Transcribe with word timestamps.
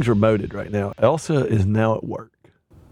Everything's 0.00 0.20
remoted 0.20 0.54
right 0.54 0.70
now. 0.70 0.92
Elsa 0.98 1.46
is 1.46 1.66
now 1.66 1.96
at 1.96 2.04
work. 2.04 2.32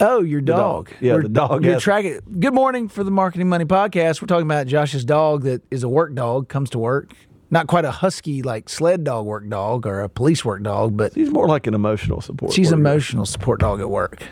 Oh, 0.01 0.23
your 0.23 0.41
dog. 0.41 0.87
dog. 0.89 0.95
Yeah, 1.01 1.15
We're- 1.15 1.23
the 1.25 1.29
dog 1.31 1.65
You're 1.65 1.81
tracking. 1.81 2.21
Good 2.39 2.55
morning 2.55 2.89
for 2.89 3.03
the 3.03 3.11
Marketing 3.11 3.49
Money 3.49 3.65
Podcast. 3.65 4.21
We're 4.23 4.27
talking 4.27 4.47
about 4.47 4.67
Josh's 4.67 5.05
dog 5.05 5.43
that 5.43 5.63
is 5.71 5.83
a 5.83 5.89
work 5.89 6.15
dog, 6.15 6.49
comes 6.49 6.71
to 6.71 6.79
work. 6.79 7.13
Not 7.51 7.67
quite 7.67 7.85
a 7.87 7.91
husky 7.91 8.43
like 8.43 8.69
sled 8.69 9.05
dog 9.05 9.25
work 9.27 9.49
dog 9.49 9.87
or 9.87 10.03
a 10.03 10.09
police 10.09 10.45
work 10.45 10.63
dog, 10.63 10.97
but 10.97 11.15
She's 11.15 11.31
more 11.31 11.49
like 11.49 11.67
an 11.67 11.73
emotional 11.75 12.21
support. 12.21 12.53
she's 12.53 12.69
worker. 12.71 12.81
emotional 12.81 13.25
support 13.27 13.61
dog 13.61 13.81
at 13.81 13.89
work. 13.89 14.23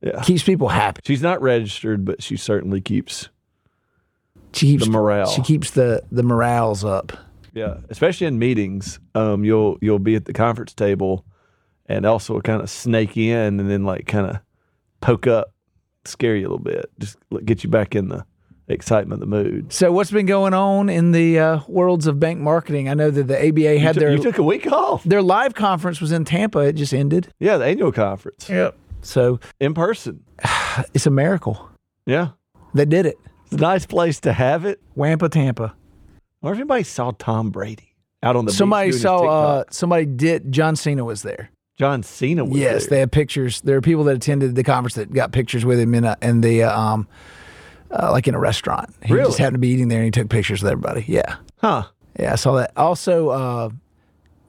Yeah. 0.00 0.22
Keeps 0.22 0.42
people 0.42 0.68
happy. 0.68 1.02
She's 1.04 1.22
not 1.22 1.40
registered, 1.42 2.04
but 2.04 2.22
she 2.22 2.36
certainly 2.36 2.80
keeps. 2.80 3.28
She 4.54 4.66
keeps 4.68 4.86
The 4.86 4.90
morale. 4.90 5.26
She 5.26 5.42
keeps 5.42 5.70
the 5.72 6.02
the 6.10 6.22
morales 6.22 6.82
up. 6.84 7.12
Yeah, 7.54 7.76
especially 7.90 8.26
in 8.26 8.38
meetings. 8.38 8.98
Um, 9.14 9.44
you'll 9.44 9.76
you'll 9.82 9.98
be 9.98 10.14
at 10.16 10.24
the 10.24 10.32
conference 10.32 10.72
table, 10.72 11.24
and 11.96 12.06
also 12.06 12.40
kind 12.40 12.62
of 12.62 12.70
snake 12.70 13.16
in 13.16 13.60
and 13.60 13.70
then 13.70 13.84
like 13.84 14.06
kind 14.06 14.26
of 14.26 14.38
poke 15.00 15.26
up, 15.26 15.52
scare 16.04 16.36
you 16.36 16.42
a 16.42 16.48
little 16.48 16.58
bit, 16.58 16.90
just 16.98 17.16
get 17.44 17.62
you 17.64 17.70
back 17.70 17.94
in 17.94 18.08
the 18.08 18.24
excitement, 18.68 19.20
the 19.20 19.26
mood. 19.26 19.72
So 19.72 19.92
what's 19.92 20.10
been 20.10 20.26
going 20.26 20.54
on 20.54 20.88
in 20.88 21.12
the 21.12 21.38
uh, 21.38 21.60
worlds 21.68 22.06
of 22.06 22.18
bank 22.18 22.40
marketing? 22.40 22.88
I 22.88 22.94
know 22.94 23.10
that 23.10 23.24
the 23.28 23.36
ABA 23.48 23.60
You, 23.60 23.78
had 23.78 23.96
their 23.96 24.12
you 24.12 24.18
took 24.22 24.38
a 24.38 24.42
week 24.42 24.66
off. 24.70 25.04
their 25.04 25.22
live 25.22 25.54
conference 25.54 26.00
was 26.00 26.12
in 26.12 26.24
Tampa. 26.24 26.60
It 26.60 26.74
just 26.74 26.94
ended. 26.94 27.28
Yeah, 27.38 27.58
the 27.58 27.66
annual 27.66 27.92
conference 27.92 28.48
Yep. 28.48 28.76
So 29.02 29.40
in 29.60 29.74
person. 29.74 30.22
it's 30.94 31.06
a 31.06 31.10
miracle. 31.10 31.68
Yeah, 32.06 32.30
They 32.74 32.84
did 32.84 33.06
it. 33.06 33.16
it's 33.44 33.52
a 33.54 33.56
nice 33.56 33.86
place 33.86 34.18
to 34.20 34.32
have 34.32 34.64
it. 34.64 34.80
Wampa, 34.94 35.28
Tampa. 35.28 35.74
I 35.74 36.46
wonder 36.46 36.54
if 36.54 36.60
anybody 36.60 36.82
saw 36.84 37.12
Tom 37.12 37.50
Brady 37.50 37.94
out 38.24 38.34
on 38.36 38.44
the 38.44 38.50
beach 38.50 38.58
somebody 38.58 38.92
saw 38.92 39.18
uh, 39.26 39.64
somebody 39.70 40.06
did 40.06 40.50
John 40.50 40.74
Cena 40.76 41.04
was 41.04 41.22
there. 41.22 41.50
John 41.78 42.02
Cena 42.02 42.44
was 42.44 42.58
yes, 42.58 42.82
there. 42.82 42.90
they 42.90 43.00
had 43.00 43.12
pictures. 43.12 43.60
There 43.62 43.76
are 43.76 43.80
people 43.80 44.04
that 44.04 44.16
attended 44.16 44.54
the 44.54 44.62
conference 44.64 44.94
that 44.94 45.12
got 45.12 45.32
pictures 45.32 45.64
with 45.64 45.80
him 45.80 45.94
in 45.94 46.04
a, 46.04 46.16
in 46.22 46.40
the 46.42 46.62
um 46.64 47.08
uh, 47.90 48.10
like 48.12 48.26
in 48.28 48.34
a 48.34 48.38
restaurant. 48.38 48.94
He 49.04 49.12
Really? 49.14 49.26
just 49.26 49.38
happened 49.38 49.54
to 49.54 49.58
be 49.60 49.68
eating 49.68 49.88
there 49.88 49.98
and 49.98 50.06
he 50.06 50.10
took 50.10 50.28
pictures 50.30 50.62
with 50.62 50.70
everybody. 50.72 51.04
Yeah. 51.08 51.36
Huh. 51.58 51.84
Yeah, 52.18 52.32
I 52.32 52.36
saw 52.36 52.54
that. 52.56 52.72
Also 52.76 53.28
uh 53.30 53.70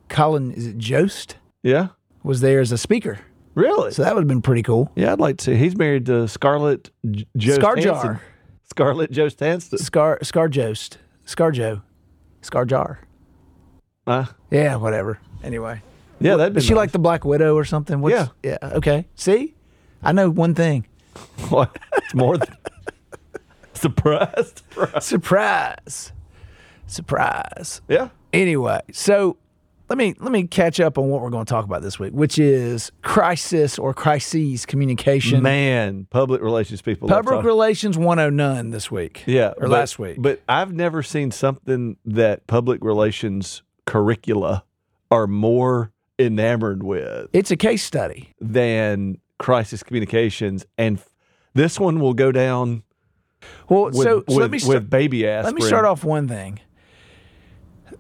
Colin 0.10 0.52
is 0.52 0.68
it 0.68 0.78
Jost 0.78 1.38
Yeah. 1.64 1.88
was 2.24 2.42
there 2.42 2.60
as 2.60 2.72
a 2.72 2.78
speaker. 2.78 3.20
Really? 3.56 3.92
So 3.92 4.04
that 4.04 4.14
would 4.16 4.22
have 4.22 4.28
been 4.28 4.42
pretty 4.42 4.64
cool. 4.64 4.92
yeah, 4.96 5.12
I'd 5.14 5.20
like 5.20 5.38
to. 5.40 5.56
He's 5.56 5.78
married 5.78 6.08
to 6.08 6.28
Scarlett 6.28 6.90
J- 7.10 7.26
Jost 7.38 7.62
Scarjar. 7.62 8.20
Scarlett 8.64 9.12
Jost 9.12 9.40
Hanston. 9.40 9.78
Scar 9.80 10.20
Scar 10.24 10.48
Jost. 10.50 10.98
Scar 11.26 11.52
Joe. 11.52 11.82
Scar 12.42 12.66
Jar. 12.66 13.00
Uh, 14.06 14.26
Yeah, 14.52 14.76
whatever. 14.76 15.20
Anyway. 15.44 15.82
Yeah, 16.24 16.36
that'd 16.38 16.54
be 16.54 16.58
Is 16.60 16.64
she 16.66 16.72
nice. 16.72 16.78
like 16.78 16.92
the 16.92 17.00
Black 17.00 17.24
Widow 17.26 17.56
or 17.56 17.66
something? 17.66 18.02
What's, 18.02 18.14
Yeah. 18.16 18.28
Yeah. 18.44 18.58
Okay. 18.62 19.08
See? 19.16 19.54
I 20.02 20.12
know 20.12 20.30
one 20.30 20.56
thing. 20.56 20.88
What? 21.50 21.78
It's 21.98 22.14
more 22.16 22.38
than 22.38 22.56
surprised. 23.74 24.62
Surprise. 25.00 26.12
Surprise. 26.88 27.82
Yeah. 27.88 28.10
Anyway, 28.32 28.82
so 28.92 29.38
let 29.90 29.98
me 29.98 30.16
let 30.20 30.32
me 30.32 30.48
catch 30.48 30.80
up 30.80 30.98
on 30.98 31.10
what 31.10 31.22
we're 31.22 31.30
going 31.30 31.46
to 31.46 31.50
talk 31.50 31.66
about 31.66 31.82
this 31.82 32.00
week, 32.00 32.14
which 32.14 32.40
is 32.40 32.92
crisis 33.04 33.78
or 33.78 33.94
crises 33.94 34.66
communication. 34.66 35.44
Man, 35.44 36.08
public 36.10 36.42
relations 36.42 36.82
people. 36.82 37.08
Public 37.08 37.44
relations 37.44 37.98
109 37.98 38.72
this 38.72 38.90
week. 38.92 39.24
Yeah. 39.26 39.50
Or 39.58 39.68
but- 39.68 39.70
last 39.72 40.00
week. 40.00 40.18
But 40.20 40.42
I've 40.50 40.74
never 40.74 41.04
seen 41.04 41.32
something 41.32 41.98
that 42.06 42.48
public 42.48 42.84
relations 42.84 43.62
curricula 43.86 44.64
are 45.12 45.28
more 45.28 45.92
enamored 46.26 46.84
with 46.84 47.30
it's 47.34 47.52
a 47.52 47.58
case 47.58 47.84
study. 47.84 48.34
than 48.40 49.18
crisis 49.40 49.84
communications. 49.84 50.66
And 50.78 50.98
f- 50.98 51.10
this 51.54 51.80
one 51.80 52.00
will 52.00 52.14
go 52.14 52.32
down 52.32 52.84
Well, 53.70 53.86
with, 53.86 53.96
so, 53.96 54.02
so 54.04 54.24
with, 54.28 54.38
let 54.38 54.52
me 54.52 54.60
start, 54.60 54.76
with 54.76 54.90
baby 54.90 55.28
aspirin. 55.28 55.56
let 55.56 55.62
me 55.62 55.68
start 55.68 55.86
off 55.86 56.04
one 56.04 56.28
thing. 56.28 56.60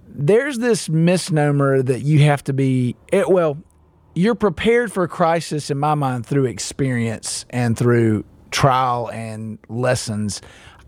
There's 0.08 0.60
this 0.60 0.90
misnomer 0.90 1.82
that 1.82 2.02
you 2.02 2.20
have 2.20 2.44
to 2.46 2.54
be 2.54 2.96
it, 3.12 3.30
well, 3.30 3.58
you're 4.16 4.36
prepared 4.36 4.92
for 4.92 5.04
a 5.04 5.08
crisis 5.08 5.72
in 5.72 5.80
my 5.80 5.96
mind 5.96 6.26
through 6.26 6.46
experience 6.46 7.46
and 7.50 7.78
through 7.78 8.24
trial 8.52 9.10
and 9.12 9.58
lessons. 9.70 10.42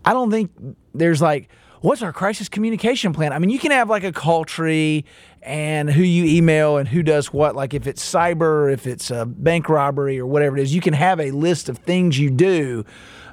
I 0.04 0.12
don't 0.12 0.30
think 0.30 0.52
there's 0.94 1.20
like 1.20 1.48
what's 1.80 2.02
our 2.02 2.12
crisis 2.12 2.48
communication 2.48 3.12
plan? 3.12 3.32
I 3.32 3.38
mean, 3.38 3.50
you 3.50 3.58
can 3.58 3.70
have 3.70 3.88
like 3.90 4.04
a 4.04 4.12
call 4.12 4.44
tree 4.44 5.04
and 5.42 5.90
who 5.90 6.02
you 6.02 6.24
email 6.24 6.76
and 6.76 6.88
who 6.88 7.02
does 7.02 7.32
what. 7.32 7.54
Like 7.56 7.74
if 7.74 7.86
it's 7.86 8.04
cyber, 8.04 8.72
if 8.72 8.86
it's 8.86 9.10
a 9.10 9.26
bank 9.26 9.68
robbery 9.68 10.18
or 10.18 10.26
whatever 10.26 10.56
it 10.56 10.62
is, 10.62 10.74
you 10.74 10.80
can 10.80 10.94
have 10.94 11.20
a 11.20 11.30
list 11.30 11.68
of 11.68 11.78
things 11.78 12.18
you 12.18 12.30
do, 12.30 12.84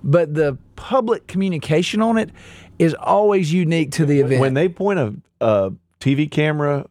but 0.04 0.34
the 0.34 0.58
public 0.76 1.28
communication 1.28 2.02
on 2.02 2.18
it 2.18 2.30
is 2.80 2.94
always 3.00 3.54
unique 3.54 3.92
to 3.94 4.06
the 4.06 4.20
event. 4.20 4.42
when 4.42 4.54
they 4.54 4.68
point 4.68 5.00
a, 5.00 5.14
a 5.42 5.72
TV 6.00 6.30
camera 6.30 6.86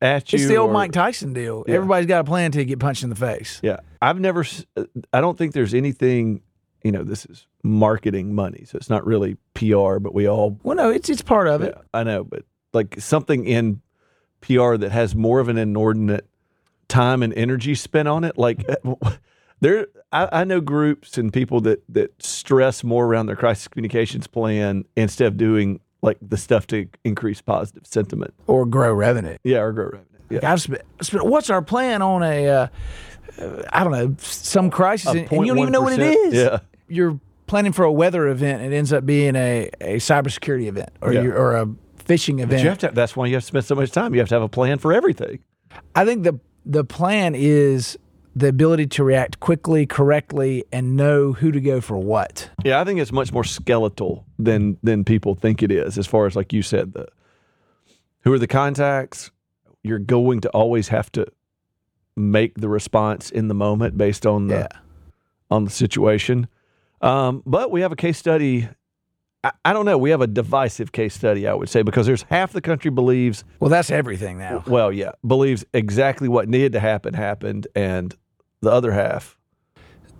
at 0.00 0.32
you. 0.32 0.38
it's 0.38 0.48
the 0.48 0.56
old 0.56 0.70
or- 0.70 0.74
Mike 0.74 0.92
Tyson 0.92 1.32
deal. 1.32 1.64
Yeah. 1.66 1.74
Everybody's 1.76 2.06
got 2.06 2.20
a 2.20 2.24
plan 2.24 2.52
to 2.52 2.64
get 2.64 2.78
punched 2.78 3.02
in 3.02 3.10
the 3.10 3.16
face. 3.16 3.60
Yeah, 3.62 3.80
I've 4.00 4.18
never. 4.18 4.44
I 5.12 5.20
don't 5.20 5.36
think 5.36 5.52
there's 5.52 5.74
anything. 5.74 6.40
You 6.82 6.92
know, 6.92 7.02
this 7.02 7.26
is 7.26 7.46
marketing 7.62 8.34
money, 8.34 8.64
so 8.64 8.76
it's 8.76 8.90
not 8.90 9.06
really 9.06 9.36
PR. 9.54 9.98
But 9.98 10.14
we 10.14 10.28
all. 10.28 10.58
Well, 10.62 10.76
no, 10.76 10.90
it's 10.90 11.08
it's 11.08 11.22
part 11.22 11.48
of 11.48 11.62
it. 11.62 11.74
Yeah, 11.76 11.82
I 11.92 12.04
know, 12.04 12.24
but 12.24 12.44
like 12.72 13.00
something 13.00 13.44
in 13.44 13.82
PR 14.40 14.76
that 14.76 14.90
has 14.92 15.14
more 15.14 15.40
of 15.40 15.48
an 15.48 15.58
inordinate 15.58 16.26
time 16.88 17.22
and 17.22 17.32
energy 17.34 17.74
spent 17.74 18.08
on 18.08 18.24
it. 18.24 18.38
Like 18.38 18.64
there, 19.60 19.86
I, 20.12 20.28
I 20.32 20.44
know 20.44 20.60
groups 20.60 21.18
and 21.18 21.32
people 21.32 21.60
that 21.62 21.82
that 21.88 22.22
stress 22.22 22.82
more 22.82 23.06
around 23.06 23.26
their 23.26 23.36
crisis 23.36 23.68
communications 23.68 24.26
plan 24.26 24.84
instead 24.96 25.26
of 25.26 25.36
doing 25.36 25.80
like 26.02 26.18
the 26.22 26.36
stuff 26.36 26.66
to 26.68 26.88
increase 27.04 27.40
positive 27.40 27.86
sentiment. 27.86 28.34
Or 28.46 28.66
grow 28.66 28.92
revenue. 28.92 29.36
Yeah, 29.44 29.58
or 29.58 29.72
grow 29.72 29.86
revenue. 29.86 30.04
Yeah. 30.30 30.52
I've 30.52 30.62
spent, 30.62 30.82
spent, 31.02 31.26
what's 31.26 31.50
our 31.50 31.60
plan 31.60 32.02
on 32.02 32.22
a, 32.22 32.48
uh, 32.48 32.54
uh, 32.54 32.68
Uh, 33.40 33.62
I 33.72 33.82
don't 33.84 33.92
know, 33.92 34.14
some 34.18 34.70
crisis, 34.70 35.08
and, 35.08 35.30
and 35.32 35.46
you 35.46 35.46
don't 35.54 35.58
even 35.58 35.72
know 35.72 35.80
what 35.82 35.92
it 35.98 36.00
is. 36.00 36.34
Yeah. 36.34 36.58
You're 36.88 37.18
planning 37.46 37.72
for 37.72 37.84
a 37.84 37.92
weather 37.92 38.28
event, 38.28 38.62
and 38.62 38.72
it 38.72 38.76
ends 38.76 38.92
up 38.92 39.04
being 39.06 39.34
a, 39.36 39.70
a 39.80 39.96
cybersecurity 39.96 40.66
event 40.66 40.90
or, 41.00 41.12
Yeah. 41.12 41.22
you 41.22 41.32
or 41.32 41.56
a 41.56 41.66
phishing 42.04 42.36
But 42.36 42.42
event. 42.44 42.62
you 42.62 42.68
have 42.68 42.78
to. 42.78 42.90
That's 42.92 43.16
why 43.16 43.26
you 43.26 43.34
have 43.34 43.42
to 43.42 43.46
spend 43.46 43.64
so 43.64 43.74
much 43.74 43.90
time. 43.92 44.14
You 44.14 44.20
have 44.20 44.28
to 44.28 44.34
have 44.34 44.42
a 44.42 44.48
plan 44.48 44.78
for 44.78 44.92
everything. 44.92 45.40
I 45.94 46.04
think 46.04 46.24
the 46.24 46.38
the 46.66 46.84
plan 46.84 47.34
is 47.34 47.96
the 48.36 48.48
ability 48.48 48.86
to 48.86 49.02
react 49.04 49.40
quickly, 49.40 49.86
correctly, 49.86 50.64
and 50.72 50.96
know 50.96 51.32
who 51.32 51.50
to 51.50 51.60
go 51.60 51.80
for 51.80 51.96
what. 51.96 52.48
Yeah, 52.64 52.80
I 52.80 52.84
think 52.84 53.00
it's 53.00 53.12
much 53.12 53.32
more 53.32 53.44
skeletal 53.44 54.24
than 54.38 54.76
than 54.82 55.04
people 55.04 55.34
think 55.34 55.62
it 55.62 55.70
is. 55.72 55.98
As 55.98 56.06
far 56.06 56.26
as 56.26 56.36
like 56.36 56.52
you 56.52 56.62
said, 56.62 56.92
the 56.94 57.08
who 58.22 58.32
are 58.32 58.38
the 58.38 58.46
contacts? 58.48 59.30
You're 59.82 59.98
going 59.98 60.40
to 60.42 60.50
always 60.50 60.88
have 60.88 61.10
to 61.12 61.26
make 62.20 62.54
the 62.58 62.68
response 62.68 63.30
in 63.30 63.48
the 63.48 63.54
moment 63.54 63.96
based 63.96 64.26
on 64.26 64.46
the 64.48 64.54
Yeah. 64.54 64.68
on 65.50 65.64
the 65.64 65.70
situation. 65.70 66.46
Um, 67.00 67.42
but 67.46 67.70
we 67.70 67.80
have 67.80 67.92
a 67.92 67.96
case 67.96 68.18
study. 68.18 68.68
I, 69.42 69.52
I 69.64 69.72
don't 69.72 69.86
know. 69.86 69.96
We 69.98 70.10
have 70.10 70.20
a 70.20 70.26
divisive 70.26 70.92
case 70.92 71.14
study, 71.14 71.46
I 71.48 71.54
would 71.54 71.68
say, 71.70 71.82
because 71.82 72.06
there's 72.06 72.22
half 72.24 72.52
the 72.52 72.60
country 72.60 72.90
believes 72.90 73.42
Well, 73.58 73.70
that's 73.70 73.90
everything 73.90 74.38
now. 74.38 74.62
well, 74.66 74.92
yeah, 74.92 75.12
believes 75.26 75.64
exactly 75.72 76.28
what 76.28 76.48
needed 76.48 76.72
to 76.72 76.80
happen 76.80 77.14
happened, 77.14 77.66
and 77.74 78.14
the 78.60 78.70
other 78.70 78.92
half, 78.92 79.38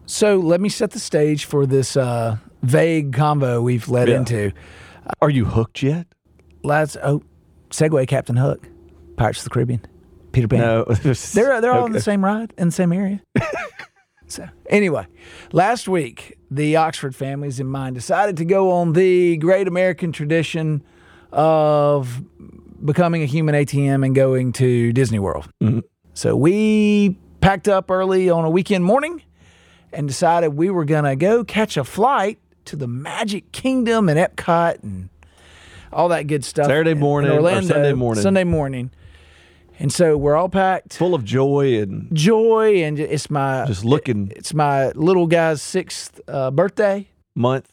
So 0.06 0.38
let 0.38 0.61
me 0.61 0.70
set 0.70 0.91
the 0.93 0.99
stage 0.99 1.44
for 1.44 1.67
this 1.67 1.97
uh, 1.97 2.38
vague 2.62 3.12
convo 3.14 3.62
we've 3.62 3.88
led 3.88 4.08
Yeah. 4.08 4.17
into. 4.17 4.52
are 5.20 5.31
you 5.31 5.44
hooked 5.44 5.82
yet? 5.82 6.06
Let's 6.64 6.97
oh, 7.02 7.23
segue 7.70 8.08
Captain 8.08 8.37
Hook, 8.37 8.69
Pirates 9.17 9.41
of 9.41 9.44
the 9.44 9.50
Caribbean, 9.50 9.82
Peter 10.32 10.49
Pan. 10.49 10.61
No, 10.61 10.85
They're 11.35 11.61
they're 11.61 11.73
all 11.73 11.87
in 11.87 11.93
the 11.93 12.00
same 12.00 12.25
ride 12.25 12.53
in 12.59 12.69
the 12.69 12.73
same 12.73 12.93
area. 12.93 13.21
so 14.27 14.49
anyway, 14.69 15.06
last 15.53 15.88
week 15.88 16.38
the 16.50 16.77
Oxford 16.77 17.15
families 17.15 17.61
in 17.61 17.67
mind 17.67 17.94
decided 17.94 18.37
to 18.38 18.44
go 18.44 18.71
on 18.73 18.93
the 18.93 19.37
great 19.37 19.69
American 19.69 20.12
tradition 20.12 20.82
of 21.32 22.23
becoming 22.85 23.23
a 23.23 23.27
human 23.27 23.55
ATM 23.55 24.05
and 24.05 24.15
going 24.15 24.53
to 24.55 24.93
Disney 24.93 25.19
World. 25.19 25.49
Mm-hmm. 25.62 25.81
So 26.15 26.35
we 26.37 27.19
packed 27.41 27.69
up 27.69 27.91
early 27.91 28.31
on 28.31 28.44
a 28.44 28.50
weekend 28.50 28.85
morning 28.85 29.23
and 29.93 30.09
decided 30.09 30.50
we 30.50 30.71
were 30.71 30.85
going 30.85 31.05
to 31.05 31.17
go 31.17 31.44
catch 31.44 31.76
a 31.76 31.85
flight 31.85 32.38
to 32.67 32.76
the 32.76 32.87
Magic 32.87 33.53
Kingdom 33.53 34.09
and 34.09 34.19
Epcot 34.19 34.83
and 34.83 35.09
all 35.93 36.09
that 36.09 36.26
good 36.26 36.44
stuff. 36.44 36.67
Saturday 36.67 36.93
in- 36.93 36.97
in 36.99 37.00
morning 37.03 37.31
or 37.31 37.37
Orlando, 37.37 37.75
Sunday 37.75 37.93
morning. 37.93 38.23
Sunday 38.23 38.44
morning. 38.44 38.91
And 39.81 39.91
so 39.91 40.15
we're 40.19 40.37
all 40.37 40.50
packed, 40.50 40.99
Full 40.99 41.15
of 41.15 41.25
joy 41.25 41.81
and 41.81 42.15
joy, 42.15 42.82
and 42.82 43.00
it's 43.00 43.31
my 43.31 43.65
just 43.67 43.82
looking 43.85 44.31
it's 44.37 44.53
my 44.53 44.91
little 44.91 45.27
guy's 45.27 45.62
sixth 45.62 46.21
uh, 46.29 46.50
birthday 46.50 47.09
month. 47.35 47.67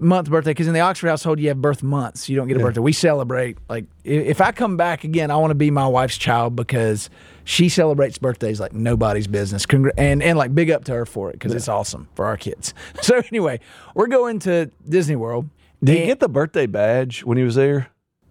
month 0.00 0.28
birthday 0.28 0.50
because 0.50 0.66
in 0.66 0.74
the 0.74 0.80
Oxford 0.80 1.08
household 1.08 1.38
you 1.38 1.46
have 1.46 1.62
birth 1.62 1.84
months. 1.84 2.28
You 2.28 2.34
don't 2.34 2.48
get 2.48 2.56
a 2.56 2.60
birthday. 2.60 2.80
We 2.80 2.92
celebrate 2.92 3.58
like 3.68 3.84
if 4.02 4.40
I 4.40 4.50
come 4.50 4.76
back 4.76 5.04
again, 5.04 5.30
I 5.30 5.36
want 5.36 5.52
to 5.52 5.54
be 5.54 5.70
my 5.70 5.86
wife's 5.86 6.18
child 6.18 6.56
because 6.56 7.10
she 7.44 7.68
celebrates 7.68 8.18
birthdays 8.18 8.58
like 8.58 8.72
nobody's 8.72 9.28
business. 9.28 9.66
Congr- 9.66 9.92
and 9.96 10.24
and 10.24 10.36
like 10.36 10.52
big 10.52 10.68
up 10.72 10.82
to 10.86 10.92
her 10.94 11.06
for 11.06 11.30
it 11.30 11.34
because 11.34 11.54
it's 11.54 11.68
awesome 11.68 12.08
for 12.16 12.26
our 12.26 12.36
kids. 12.36 12.74
So 13.02 13.22
anyway, 13.30 13.60
we're 13.94 14.08
going 14.08 14.40
to 14.40 14.72
Disney 14.88 15.14
World. 15.14 15.48
Did 15.84 16.00
he 16.00 16.06
get 16.06 16.18
the 16.18 16.28
birthday 16.28 16.66
badge 16.66 17.22
when 17.22 17.38
he 17.38 17.44
was 17.44 17.54
there? 17.54 17.86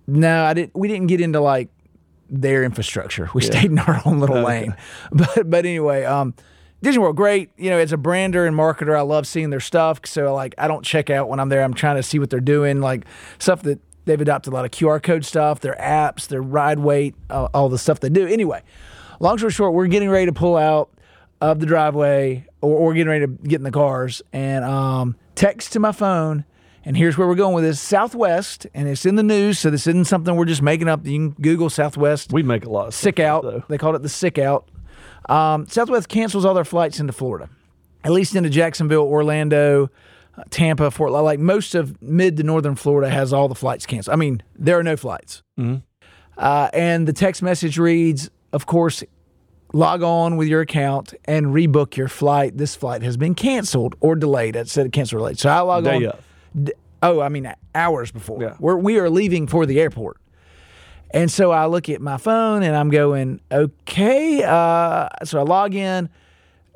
No, 0.06 0.44
I 0.44 0.54
didn't. 0.54 0.76
We 0.76 0.90
didn't 0.90 1.08
get 1.08 1.22
into 1.22 1.40
like 1.40 1.70
their 2.30 2.64
infrastructure. 2.64 3.30
We 3.34 3.42
stayed 3.42 3.66
in 3.72 3.80
our 3.80 4.02
own 4.06 4.20
little 4.20 4.38
Okay. 4.38 4.46
lane. 4.46 4.76
But 5.12 5.50
but 5.50 5.66
anyway, 5.66 6.04
um, 6.04 6.34
Disney 6.82 7.00
World, 7.00 7.16
great. 7.16 7.50
You 7.58 7.70
know, 7.70 7.78
as 7.80 7.92
a 7.94 7.98
brander 7.98 8.46
and 8.46 8.56
marketer, 8.56 8.98
I 8.98 9.02
love 9.02 9.26
seeing 9.28 9.50
their 9.50 9.60
stuff. 9.60 10.02
So 10.06 10.34
like, 10.34 10.54
I 10.58 10.68
don't 10.68 10.84
check 10.86 11.10
out 11.10 11.30
when 11.30 11.40
I'm 11.40 11.50
there. 11.50 11.64
I'm 11.64 11.74
trying 11.74 11.96
to 11.96 12.04
see 12.04 12.20
what 12.20 12.30
they're 12.30 12.40
doing, 12.40 12.82
like 12.82 13.06
stuff 13.40 13.62
that 13.64 13.80
they've 14.06 14.20
adopted 14.22 14.54
a 14.54 14.56
lot 14.56 14.66
of 14.66 14.72
QR 14.72 15.02
code 15.02 15.26
stuff, 15.26 15.62
their 15.62 15.76
apps, 15.80 16.28
their 16.28 16.42
ride 16.42 16.80
wait, 16.80 17.16
uh, 17.30 17.48
all 17.54 17.70
the 17.70 17.78
stuff 17.80 18.00
they 18.02 18.10
do. 18.10 18.28
Anyway, 18.28 18.62
long 19.20 19.38
story 19.38 19.52
short, 19.52 19.74
we're 19.74 19.88
getting 19.88 20.10
ready 20.10 20.28
to 20.28 20.34
pull 20.34 20.58
out 20.58 20.90
of 21.42 21.60
the 21.60 21.66
driveway, 21.66 22.46
or, 22.62 22.76
or 22.78 22.94
getting 22.94 23.10
ready 23.10 23.26
to 23.26 23.32
get 23.48 23.56
in 23.56 23.64
the 23.64 23.72
cars, 23.72 24.22
and 24.32 24.64
um, 24.64 25.16
text 25.36 25.74
to 25.74 25.80
my 25.80 25.92
phone. 25.92 26.46
And 26.88 26.96
here's 26.96 27.18
where 27.18 27.28
we're 27.28 27.34
going 27.36 27.56
with 27.56 27.64
this 27.64 27.80
Southwest, 27.82 28.68
and 28.76 28.88
it's 28.88 29.08
in 29.08 29.16
the 29.16 29.24
news, 29.24 29.58
so 29.58 29.72
this 29.72 29.88
isn't 29.88 30.06
something 30.06 30.36
we're 30.36 30.46
just 30.46 30.62
making 30.62 30.88
up. 30.88 31.04
You 31.06 31.18
can 31.18 31.30
Google 31.42 31.70
Southwest 31.72 32.32
We 32.32 32.44
make 32.44 32.64
a 32.64 32.70
lot 32.70 32.88
of 32.88 32.94
sick 32.94 33.20
out. 33.20 33.42
though. 33.42 33.64
They 33.68 33.80
called 33.80 33.96
it 33.96 34.04
the 34.04 34.10
sick 34.10 34.38
out. 34.38 34.70
Um, 35.28 35.66
Southwest 35.68 36.10
cancels 36.10 36.46
all 36.46 36.54
their 36.54 36.64
flights 36.64 37.00
into 37.00 37.12
Florida, 37.12 37.50
at 38.04 38.12
least 38.12 38.36
into 38.36 38.52
Jacksonville, 38.52 39.02
Orlando, 39.08 39.90
uh, 40.38 40.44
Tampa, 40.52 40.92
Fort 40.92 41.10
Lauderdale. 41.12 41.26
Like 41.26 41.40
most 41.40 41.74
of 41.74 42.00
mid 42.04 42.38
to 42.38 42.44
northern 42.44 42.76
Florida 42.76 43.10
has 43.10 43.34
all 43.34 43.48
the 43.48 43.56
flights 43.56 43.88
canceled. 43.88 44.14
I 44.14 44.18
mean, 44.18 44.44
there 44.56 44.78
are 44.78 44.84
no 44.84 44.96
flights. 44.96 45.42
Uh, 46.38 46.70
and 46.74 47.08
the 47.08 47.14
text 47.14 47.42
message 47.42 47.80
reads, 47.80 48.30
of 48.54 48.68
course, 48.68 49.04
log 49.74 50.04
on 50.04 50.38
with 50.38 50.48
your 50.48 50.62
account 50.62 51.14
and 51.26 51.48
rebook 51.48 51.96
your 51.98 52.08
flight. 52.10 52.58
This 52.58 52.76
flight 52.76 53.02
has 53.02 53.18
been 53.18 53.34
canceled 53.34 53.96
or 54.02 54.16
delayed. 54.16 54.56
It 54.56 54.70
said 54.70 54.92
canceled 54.92 55.18
or 55.18 55.22
delayed. 55.22 55.40
So 55.40 55.50
I 55.50 55.62
log 55.62 55.86
Day 55.86 55.96
on. 55.96 56.06
of. 56.06 56.25
D- 56.64 56.74
oh, 57.04 57.20
I 57.22 57.30
mean 57.30 57.52
hours 57.74 58.12
before. 58.12 58.42
Yeah. 58.42 58.56
We're, 58.60 58.78
we 58.78 58.98
are 59.00 59.10
leaving 59.10 59.48
for 59.48 59.66
the 59.66 59.80
airport. 59.80 60.18
And 61.12 61.32
so 61.32 61.52
I 61.52 61.66
look 61.68 61.88
at 61.90 62.02
my 62.02 62.18
phone 62.18 62.64
and 62.64 62.76
I'm 62.76 62.90
going, 62.90 63.40
okay. 63.52 64.44
Uh, 64.44 65.08
so 65.24 65.40
I 65.40 65.44
log 65.44 65.74
in. 65.76 66.10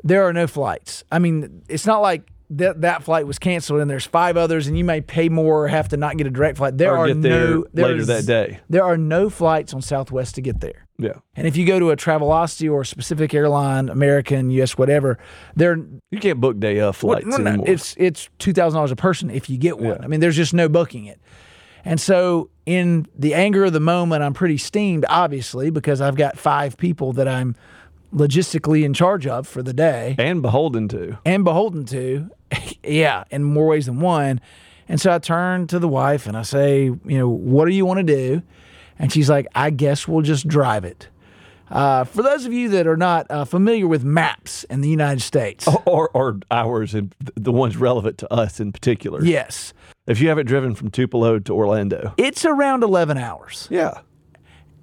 There 0.04 0.24
are 0.24 0.32
no 0.34 0.48
flights. 0.48 1.04
I 1.12 1.20
mean, 1.20 1.64
it's 1.68 1.86
not 1.86 2.02
like 2.02 2.24
that 2.52 2.82
that 2.82 3.04
flight 3.04 3.28
was 3.28 3.38
canceled 3.38 3.82
and 3.82 3.90
there's 3.90 4.06
five 4.06 4.38
others 4.38 4.68
and 4.68 4.78
you 4.78 4.84
may 4.84 5.02
pay 5.02 5.30
more 5.30 5.66
or 5.66 5.68
have 5.68 5.90
to 5.90 5.98
not 5.98 6.18
get 6.18 6.26
a 6.26 6.30
direct 6.30 6.58
flight. 6.58 6.78
There 6.78 6.96
Or 6.96 7.06
are 7.10 7.14
no 7.14 7.66
there 7.74 7.88
later 7.88 8.06
that 8.06 8.26
day. 8.26 8.60
There 8.70 8.84
are 8.84 8.98
no 8.98 9.30
flights 9.30 9.74
on 9.74 9.82
Southwest 9.82 10.36
to 10.36 10.42
get 10.42 10.62
there. 10.62 10.88
Yeah. 11.00 11.14
And 11.36 11.48
if 11.48 11.56
you 11.56 11.66
go 11.66 11.80
to 11.80 11.92
a 11.92 11.96
Travelocity 11.96 12.72
or 12.72 12.82
a 12.82 12.86
specific 12.86 13.34
airline, 13.34 13.90
American, 13.90 14.52
US, 14.52 14.78
whatever, 14.78 15.18
they're 15.56 15.78
You 16.12 16.20
can't 16.20 16.42
book 16.42 16.60
day 16.60 16.80
of 16.80 16.96
flights 16.96 17.26
no, 17.26 17.38
no, 17.38 17.50
anymore. 17.52 17.70
It's 17.70 17.96
it's 17.98 18.30
two 18.38 18.54
thousand 18.54 18.76
dollars 18.76 18.92
a 18.92 18.96
person 18.96 19.30
if 19.30 19.50
you 19.50 19.58
get 19.58 19.80
one. 19.80 19.98
Yeah. 19.98 20.04
I 20.04 20.08
mean, 20.08 20.20
there's 20.20 20.36
just 20.36 20.54
no 20.54 20.68
booking 20.68 21.06
it. 21.06 21.20
And 21.86 22.00
so, 22.00 22.50
in 22.66 23.08
the 23.18 23.34
anger 23.34 23.64
of 23.64 23.74
the 23.74 23.80
moment, 23.80 24.22
I'm 24.22 24.34
pretty 24.34 24.58
steamed, 24.58 25.06
obviously, 25.08 25.70
because 25.70 26.02
I've 26.02 26.18
got 26.18 26.38
five 26.38 26.76
people 26.76 27.14
that 27.14 27.28
I'm 27.28 27.56
logistically 28.14 28.84
in 28.84 28.94
charge 28.94 29.26
of 29.26 29.48
for 29.48 29.64
the 29.64 29.74
day 29.74 30.16
and 30.18 30.42
beholden 30.42 30.88
to. 30.90 31.18
and 31.26 31.44
beholden 31.44 31.86
to. 31.86 32.30
yeah, 32.84 33.24
in 33.32 33.44
more 33.44 33.68
ways 33.68 33.86
than 33.86 34.00
one. 34.02 34.42
And 34.88 35.00
so 35.00 35.14
I 35.14 35.20
turn 35.20 35.68
to 35.68 35.80
the 35.80 35.88
wife 35.88 36.26
and 36.26 36.36
I 36.36 36.42
say, 36.42 36.86
you 36.86 37.18
know, 37.18 37.30
what 37.30 37.66
do 37.66 37.72
you 37.72 37.86
want 37.86 38.00
to 38.00 38.04
do? 38.04 38.42
And 39.00 39.12
she's 39.12 39.30
like, 39.30 39.48
I 39.56 39.70
guess 39.70 40.08
we'll 40.08 40.22
just 40.22 40.48
drive 40.48 40.84
it. 40.86 41.08
Uh, 41.72 42.04
for 42.04 42.24
those 42.24 42.46
of 42.46 42.52
you 42.54 42.68
that 42.70 42.88
are 42.88 42.98
not 42.98 43.28
uh, 43.30 43.46
familiar 43.46 43.88
with 43.88 44.04
maps 44.04 44.64
in 44.66 44.82
the 44.82 44.90
United 44.90 45.22
States, 45.22 45.68
Or, 45.86 46.10
or 46.14 46.40
ours 46.52 46.94
and 46.96 47.14
the 47.36 47.52
ones 47.52 47.78
relevant 47.78 48.18
to 48.20 48.34
us 48.34 48.60
in 48.60 48.72
particular. 48.72 49.24
yes, 49.24 49.72
If 50.08 50.20
you 50.20 50.30
haven't 50.30 50.48
driven 50.48 50.74
from 50.76 50.90
Tupelo 50.90 51.38
to 51.40 51.54
Orlando. 51.54 52.14
it's 52.18 52.44
around 52.44 52.84
11 52.84 53.18
hours. 53.18 53.68
Yeah. 53.72 54.00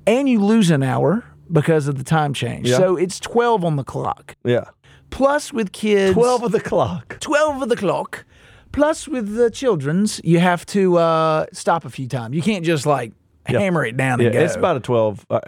and 0.07 0.29
you 0.29 0.41
lose 0.41 0.71
an 0.71 0.83
hour 0.85 1.25
because 1.51 1.89
of 1.89 1.99
the 1.99 2.05
time 2.05 2.33
change. 2.33 2.69
Yeah. 2.69 2.77
So 2.79 2.97
it's 2.97 3.19
12 3.21 3.65
on 3.65 3.75
the 3.77 3.85
clock. 3.85 4.37
Yeah. 4.45 4.67
Plus 5.11 5.53
with 5.53 5.73
kids 5.73 6.15
12 6.15 6.45
of 6.45 6.53
the 6.53 6.61
clock. 6.61 7.19
12 7.21 7.63
of 7.63 7.69
the 7.69 7.77
clock. 7.77 8.25
Plus 8.73 9.09
with 9.09 9.35
the 9.35 9.51
children's, 9.51 10.21
you 10.23 10.39
have 10.39 10.65
to 10.67 10.99
uh, 10.99 11.47
stop 11.53 11.85
a 11.85 11.91
few 11.91 12.07
times. 12.07 12.35
You 12.37 12.43
can't 12.43 12.65
just 12.65 12.87
like 12.87 13.13
hammer 13.47 13.85
it 13.85 13.97
down 13.97 14.21
Yeah, 14.21 14.27
and 14.27 14.35
go. 14.35 14.41
it's 14.45 14.57
about 14.57 14.77
a 14.77 14.81
12 14.81 15.27
uh, 15.31 15.41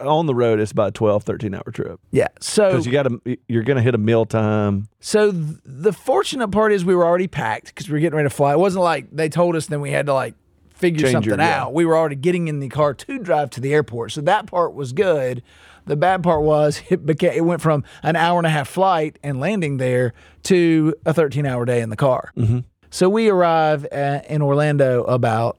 on 0.00 0.26
the 0.26 0.34
road 0.34 0.60
it's 0.60 0.72
about 0.72 0.88
a 0.88 0.92
12 0.92 1.22
13 1.24 1.54
hour 1.54 1.64
trip. 1.72 1.98
yeah. 2.10 2.28
So 2.40 2.72
Cuz 2.72 2.86
you 2.86 2.92
got 2.92 3.04
to 3.04 3.38
you're 3.48 3.62
going 3.62 3.76
to 3.76 3.82
hit 3.82 3.94
a 3.94 3.98
meal 3.98 4.26
time. 4.26 4.88
so 5.00 5.30
th- 5.32 5.44
the 5.64 5.92
fortunate 5.92 6.48
part 6.48 6.72
is 6.72 6.84
we 6.84 6.94
were 6.94 7.04
already 7.06 7.28
packed 7.28 7.66
because 7.66 7.88
we 7.88 7.94
were 7.94 8.00
getting 8.00 8.16
ready 8.16 8.28
to 8.28 8.34
fly. 8.34 8.52
It 8.52 8.58
wasn't 8.58 8.84
like 8.84 9.06
they 9.10 9.28
told 9.28 9.56
us 9.56 9.66
then 9.66 9.80
we 9.80 9.90
had 9.90 10.06
to 10.06 10.14
like 10.14 10.34
figure 10.74 11.02
Change 11.02 11.12
something 11.12 11.30
your- 11.30 11.38
yeah. 11.38 11.62
out. 11.62 11.72
We 11.74 11.84
were 11.86 11.96
already 11.96 12.16
getting 12.16 12.48
in 12.48 12.60
the 12.60 12.68
car 12.68 12.92
to 12.94 13.18
drive 13.18 13.50
to 13.50 13.60
the 13.60 13.72
airport. 13.72 14.12
So 14.12 14.20
that 14.22 14.46
part 14.46 14.74
was 14.74 14.92
good. 14.92 15.42
The 15.86 15.96
bad 15.96 16.22
part 16.22 16.42
was 16.42 16.82
it 16.90 17.06
became 17.06 17.32
it 17.32 17.44
went 17.44 17.62
from 17.62 17.84
an 18.02 18.16
hour 18.16 18.38
and 18.38 18.46
a 18.46 18.50
half 18.50 18.68
flight 18.68 19.18
and 19.22 19.40
landing 19.40 19.78
there 19.78 20.12
to 20.44 20.94
a 21.06 21.14
13 21.14 21.46
hour 21.46 21.64
day 21.64 21.80
in 21.80 21.88
the 21.90 21.96
car. 21.96 22.30
Mm-hmm. 22.36 22.58
So 22.90 23.08
we 23.08 23.28
arrive 23.28 23.84
at, 23.86 24.30
in 24.30 24.42
Orlando 24.42 25.02
about 25.04 25.58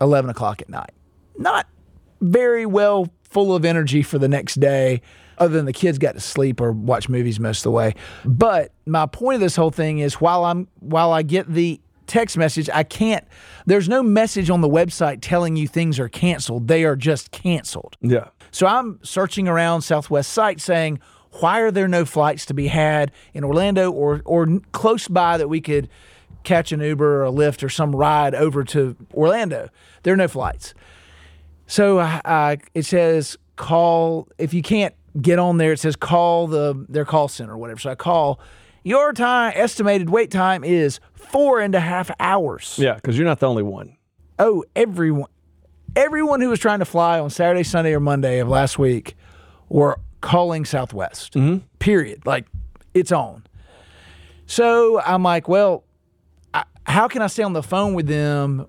11 0.00 0.30
o'clock 0.30 0.60
at 0.62 0.68
night. 0.68 0.90
Not 1.36 1.66
very 2.20 2.66
well 2.66 3.10
full 3.22 3.54
of 3.54 3.64
energy 3.64 4.02
for 4.02 4.18
the 4.18 4.28
next 4.28 4.60
day 4.60 5.02
other 5.38 5.56
than 5.56 5.66
the 5.66 5.72
kids 5.72 5.98
got 5.98 6.14
to 6.14 6.20
sleep 6.20 6.60
or 6.60 6.72
watch 6.72 7.08
movies 7.08 7.40
most 7.40 7.58
of 7.58 7.64
the 7.64 7.70
way. 7.72 7.94
But 8.24 8.72
my 8.86 9.06
point 9.06 9.36
of 9.36 9.40
this 9.40 9.56
whole 9.56 9.70
thing 9.70 9.98
is 9.98 10.14
while 10.14 10.44
i'm 10.44 10.68
while 10.80 11.12
i 11.12 11.22
get 11.22 11.48
the 11.48 11.80
text 12.06 12.36
message 12.36 12.68
i 12.72 12.82
can't 12.82 13.26
there's 13.64 13.88
no 13.88 14.02
message 14.02 14.50
on 14.50 14.60
the 14.60 14.68
website 14.68 15.18
telling 15.22 15.56
you 15.56 15.66
things 15.66 15.98
are 15.98 16.08
canceled. 16.08 16.68
They 16.68 16.84
are 16.84 16.96
just 16.96 17.30
canceled. 17.30 17.96
Yeah. 18.00 18.28
so 18.50 18.66
i'm 18.66 19.00
searching 19.02 19.48
around 19.48 19.82
southwest 19.82 20.30
site 20.32 20.60
saying 20.60 21.00
why 21.40 21.60
are 21.60 21.70
there 21.70 21.88
no 21.88 22.04
flights 22.04 22.46
to 22.46 22.54
be 22.54 22.68
had 22.68 23.10
in 23.32 23.42
orlando 23.42 23.90
or 23.90 24.22
or 24.24 24.60
close 24.72 25.08
by 25.08 25.38
that 25.38 25.48
we 25.48 25.60
could 25.60 25.88
catch 26.44 26.72
an 26.72 26.80
uber 26.80 27.22
or 27.22 27.24
a 27.24 27.32
lyft 27.32 27.62
or 27.62 27.70
some 27.70 27.96
ride 27.96 28.34
over 28.34 28.62
to 28.64 28.94
orlando? 29.14 29.70
There 30.02 30.12
are 30.12 30.16
no 30.16 30.28
flights 30.28 30.74
so 31.66 31.98
uh, 31.98 32.56
it 32.74 32.84
says 32.84 33.36
call 33.56 34.28
if 34.38 34.52
you 34.52 34.62
can't 34.62 34.94
get 35.20 35.38
on 35.38 35.58
there. 35.58 35.72
It 35.72 35.80
says 35.80 35.96
call 35.96 36.46
the 36.46 36.84
their 36.88 37.04
call 37.04 37.28
center 37.28 37.54
or 37.54 37.58
whatever. 37.58 37.80
So 37.80 37.90
I 37.90 37.94
call. 37.94 38.40
Your 38.86 39.14
time 39.14 39.54
estimated 39.56 40.10
wait 40.10 40.30
time 40.30 40.62
is 40.62 41.00
four 41.14 41.60
and 41.60 41.74
a 41.74 41.80
half 41.80 42.10
hours. 42.20 42.76
Yeah, 42.78 42.98
cuz 43.00 43.16
you're 43.16 43.26
not 43.26 43.40
the 43.40 43.48
only 43.48 43.62
one. 43.62 43.96
Oh, 44.38 44.64
everyone, 44.76 45.30
everyone 45.96 46.40
who 46.42 46.50
was 46.50 46.58
trying 46.58 46.80
to 46.80 46.84
fly 46.84 47.18
on 47.18 47.30
Saturday, 47.30 47.62
Sunday, 47.62 47.94
or 47.94 48.00
Monday 48.00 48.40
of 48.40 48.48
last 48.48 48.78
week 48.78 49.16
were 49.70 49.98
calling 50.20 50.66
Southwest. 50.66 51.34
Period. 51.78 52.26
Like 52.26 52.46
it's 52.92 53.10
on. 53.12 53.44
So 54.46 55.00
I'm 55.00 55.22
like, 55.22 55.48
well, 55.48 55.84
I, 56.52 56.64
how 56.86 57.08
can 57.08 57.22
I 57.22 57.28
stay 57.28 57.42
on 57.42 57.54
the 57.54 57.62
phone 57.62 57.94
with 57.94 58.06
them 58.06 58.66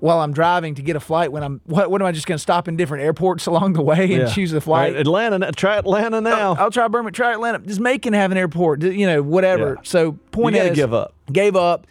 while 0.00 0.20
I'm 0.20 0.32
driving 0.32 0.74
to 0.76 0.82
get 0.82 0.96
a 0.96 1.00
flight? 1.00 1.32
When 1.32 1.42
I'm 1.42 1.60
what? 1.64 1.90
What 1.90 2.00
am 2.00 2.06
I 2.06 2.12
just 2.12 2.26
going 2.26 2.36
to 2.38 2.42
stop 2.42 2.68
in 2.68 2.76
different 2.76 3.04
airports 3.04 3.46
along 3.52 3.72
the 3.74 3.82
way 3.82 4.02
and 4.04 4.10
Yeah. 4.22 4.26
choose 4.28 4.50
the 4.50 4.60
flight? 4.60 4.92
Right, 4.92 5.00
Atlanta, 5.00 5.50
try 5.52 5.76
Atlanta 5.78 6.20
now. 6.20 6.54
I'll 6.54 6.70
try 6.70 6.86
Birmingham, 6.88 7.12
try 7.14 7.32
Atlanta. 7.32 7.58
Just 7.60 7.80
Macon 7.80 8.12
have 8.12 8.30
an 8.32 8.38
airport, 8.38 8.82
you 8.82 9.06
know, 9.06 9.22
whatever. 9.22 9.74
Yeah. 9.76 9.82
So 9.84 10.12
point 10.32 10.56
to 10.56 10.62
is, 10.70 10.76
give 10.76 10.92
up. 10.94 11.14
gave 11.32 11.56
up, 11.56 11.86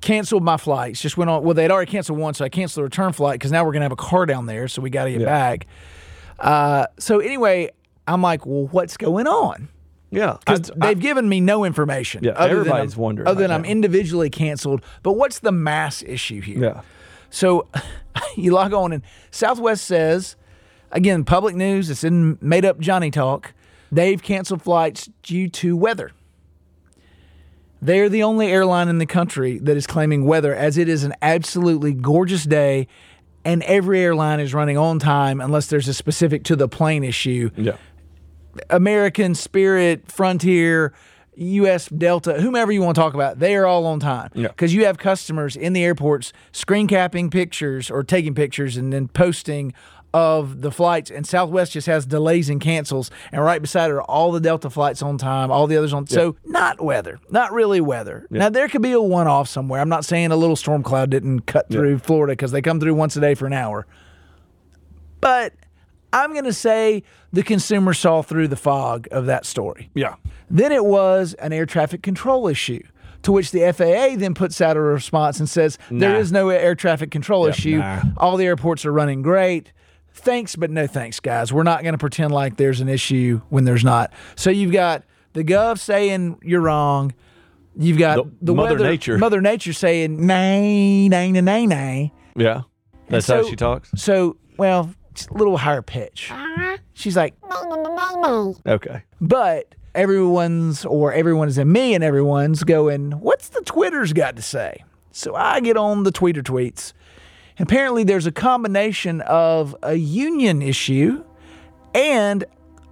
canceled 0.00 0.42
my 0.44 0.56
flights. 0.56 1.00
Just 1.00 1.16
went 1.16 1.30
on. 1.30 1.42
Well, 1.42 1.54
they'd 1.54 1.70
already 1.70 1.90
canceled 1.90 2.18
one, 2.18 2.34
so 2.34 2.44
I 2.44 2.48
canceled 2.48 2.82
the 2.82 2.84
return 2.84 3.12
flight 3.12 3.34
because 3.38 3.52
now 3.52 3.64
we're 3.64 3.72
gonna 3.72 3.84
have 3.84 3.92
a 3.92 3.96
car 3.96 4.26
down 4.26 4.46
there, 4.46 4.68
so 4.68 4.80
we 4.82 4.90
got 4.90 5.04
to 5.04 5.10
get 5.12 5.20
Yeah. 5.20 5.26
back. 5.26 5.66
Uh, 6.38 6.86
so 6.98 7.18
anyway, 7.20 7.70
I'm 8.06 8.22
like, 8.22 8.44
well, 8.46 8.66
what's 8.68 8.96
going 8.96 9.26
on? 9.26 9.68
Yeah. 10.10 10.36
Because 10.38 10.70
I- 10.70 10.74
I- 10.80 10.86
they've 10.88 11.00
given 11.00 11.28
me 11.28 11.40
no 11.40 11.64
information. 11.64 12.22
Yeah, 12.24 12.32
other 12.32 12.58
everybody's 12.58 12.92
I'm- 12.94 13.00
wondering 13.02 13.26
Other 13.28 13.40
than 13.40 13.50
I'm 13.50 13.64
individually 13.64 14.30
canceled. 14.30 14.82
But 15.02 15.14
what's 15.14 15.40
the 15.40 15.50
mass 15.52 16.02
issue 16.06 16.40
here? 16.40 16.58
yeah. 16.62 16.80
So 17.30 17.68
you 18.36 18.52
log 18.52 18.72
on, 18.72 18.92
and 18.92 19.02
Southwest 19.30 19.84
says 19.84 20.36
again, 20.90 21.24
public 21.24 21.54
news, 21.54 21.90
it's 21.90 22.04
in 22.04 22.38
made 22.40 22.64
up 22.64 22.80
Johnny 22.80 23.10
talk. 23.10 23.52
They've 23.92 24.22
canceled 24.22 24.62
flights 24.62 25.08
due 25.22 25.48
to 25.50 25.76
weather. 25.76 26.10
They're 27.80 28.08
the 28.08 28.22
only 28.22 28.48
airline 28.48 28.88
in 28.88 28.98
the 28.98 29.06
country 29.06 29.58
that 29.58 29.76
is 29.76 29.86
claiming 29.86 30.24
weather 30.24 30.54
as 30.54 30.78
it 30.78 30.88
is 30.88 31.04
an 31.04 31.14
absolutely 31.22 31.92
gorgeous 31.92 32.44
day 32.44 32.88
and 33.44 33.62
every 33.62 34.00
airline 34.00 34.40
is 34.40 34.52
running 34.52 34.76
on 34.76 34.98
time 34.98 35.40
unless 35.40 35.68
there's 35.68 35.86
a 35.86 35.94
specific 35.94 36.42
to 36.44 36.56
the 36.56 36.66
plane 36.66 37.04
issue. 37.04 37.50
Yeah. 37.56 37.76
American, 38.70 39.36
Spirit, 39.36 40.10
Frontier, 40.10 40.94
US 41.36 41.88
Delta, 41.88 42.40
whomever 42.40 42.72
you 42.72 42.82
want 42.82 42.94
to 42.94 43.00
talk 43.00 43.14
about, 43.14 43.38
they 43.38 43.56
are 43.56 43.66
all 43.66 43.86
on 43.86 44.00
time. 44.00 44.30
Yeah. 44.34 44.48
Because 44.48 44.74
you 44.74 44.86
have 44.86 44.98
customers 44.98 45.56
in 45.56 45.72
the 45.72 45.84
airports 45.84 46.32
screen 46.52 46.86
capping 46.86 47.30
pictures 47.30 47.90
or 47.90 48.02
taking 48.02 48.34
pictures 48.34 48.76
and 48.76 48.92
then 48.92 49.08
posting 49.08 49.72
of 50.14 50.62
the 50.62 50.70
flights. 50.70 51.10
And 51.10 51.26
Southwest 51.26 51.72
just 51.72 51.86
has 51.88 52.06
delays 52.06 52.48
and 52.48 52.58
cancels. 52.58 53.10
And 53.32 53.44
right 53.44 53.60
beside 53.60 53.90
it 53.90 53.94
are 53.94 54.02
all 54.02 54.32
the 54.32 54.40
Delta 54.40 54.70
flights 54.70 55.02
on 55.02 55.18
time, 55.18 55.50
all 55.50 55.66
the 55.66 55.76
others 55.76 55.92
on. 55.92 56.06
So 56.06 56.36
not 56.44 56.80
weather, 56.80 57.20
not 57.30 57.52
really 57.52 57.82
weather. 57.82 58.26
Now 58.30 58.48
there 58.48 58.68
could 58.68 58.82
be 58.82 58.92
a 58.92 59.00
one 59.00 59.26
off 59.26 59.48
somewhere. 59.48 59.80
I'm 59.80 59.90
not 59.90 60.06
saying 60.06 60.32
a 60.32 60.36
little 60.36 60.56
storm 60.56 60.82
cloud 60.82 61.10
didn't 61.10 61.40
cut 61.40 61.68
through 61.68 61.98
Florida 61.98 62.32
because 62.32 62.50
they 62.50 62.62
come 62.62 62.80
through 62.80 62.94
once 62.94 63.14
a 63.16 63.20
day 63.20 63.34
for 63.34 63.46
an 63.46 63.52
hour. 63.52 63.86
But 65.20 65.52
I'm 66.16 66.32
going 66.32 66.44
to 66.44 66.52
say 66.52 67.02
the 67.32 67.42
consumer 67.42 67.92
saw 67.94 68.22
through 68.22 68.48
the 68.48 68.56
fog 68.56 69.06
of 69.10 69.26
that 69.26 69.44
story. 69.46 69.90
Yeah. 69.94 70.14
Then 70.50 70.72
it 70.72 70.84
was 70.84 71.34
an 71.34 71.52
air 71.52 71.66
traffic 71.66 72.02
control 72.02 72.48
issue, 72.48 72.82
to 73.22 73.32
which 73.32 73.50
the 73.50 73.60
FAA 73.72 74.16
then 74.16 74.34
puts 74.34 74.60
out 74.60 74.76
a 74.76 74.80
response 74.80 75.38
and 75.40 75.48
says 75.48 75.78
there 75.90 76.12
Nah. 76.12 76.18
is 76.18 76.32
no 76.32 76.48
air 76.50 76.74
traffic 76.74 77.10
control 77.10 77.46
issue. 77.46 77.78
nah. 77.78 78.02
All 78.16 78.36
the 78.36 78.46
airports 78.46 78.84
are 78.86 78.92
running 78.92 79.22
great. 79.22 79.72
Thanks, 80.12 80.56
but 80.56 80.70
no 80.70 80.86
thanks, 80.86 81.20
guys. 81.20 81.52
We're 81.52 81.62
not 81.62 81.82
going 81.82 81.92
to 81.92 81.98
pretend 81.98 82.32
like 82.32 82.56
there's 82.56 82.80
an 82.80 82.88
issue 82.88 83.42
when 83.50 83.64
there's 83.64 83.84
not. 83.84 84.12
So 84.34 84.48
you've 84.50 84.72
got 84.72 85.02
the 85.34 85.44
gov 85.44 85.78
saying 85.78 86.38
you're 86.42 86.62
wrong. 86.62 87.12
You've 87.78 87.98
got 87.98 88.16
The- 88.16 88.30
the, 88.40 88.54
Mother 88.54 88.70
weather, 88.76 88.84
Nature. 88.84 89.18
Mother 89.18 89.40
Nature 89.42 89.74
saying 89.74 90.24
nay, 90.26 91.08
nay, 91.08 91.30
nay, 91.32 91.40
nay, 91.42 91.66
nay. 91.66 92.12
Yeah. 92.34 92.62
That's 93.08 93.26
how 93.26 93.42
she 93.46 93.56
talks. 93.56 93.90
So, 93.96 94.36
well, 94.56 94.94
a 95.26 95.34
little 95.34 95.56
higher 95.56 95.80
pitch. 95.80 96.30
She's 96.92 97.16
like, 97.16 97.34
Okay. 98.66 99.02
But 99.20 99.74
everyone's, 99.94 100.84
or 100.84 101.12
everyone's 101.12 101.56
in 101.56 101.72
me 101.72 101.94
and 101.94 102.04
everyone's 102.04 102.64
going, 102.64 103.12
what's 103.12 103.48
the 103.48 103.62
Twitter's 103.62 104.12
got 104.12 104.36
to 104.36 104.42
say? 104.42 104.84
So 105.12 105.34
I 105.34 105.60
get 105.60 105.78
on 105.78 106.02
the 106.02 106.10
Twitter 106.10 106.42
tweets. 106.42 106.92
Apparently 107.58 108.04
there's 108.04 108.26
a 108.26 108.32
combination 108.32 109.22
of 109.22 109.74
a 109.82 109.94
union 109.94 110.60
issue 110.60 111.24
and 111.94 112.44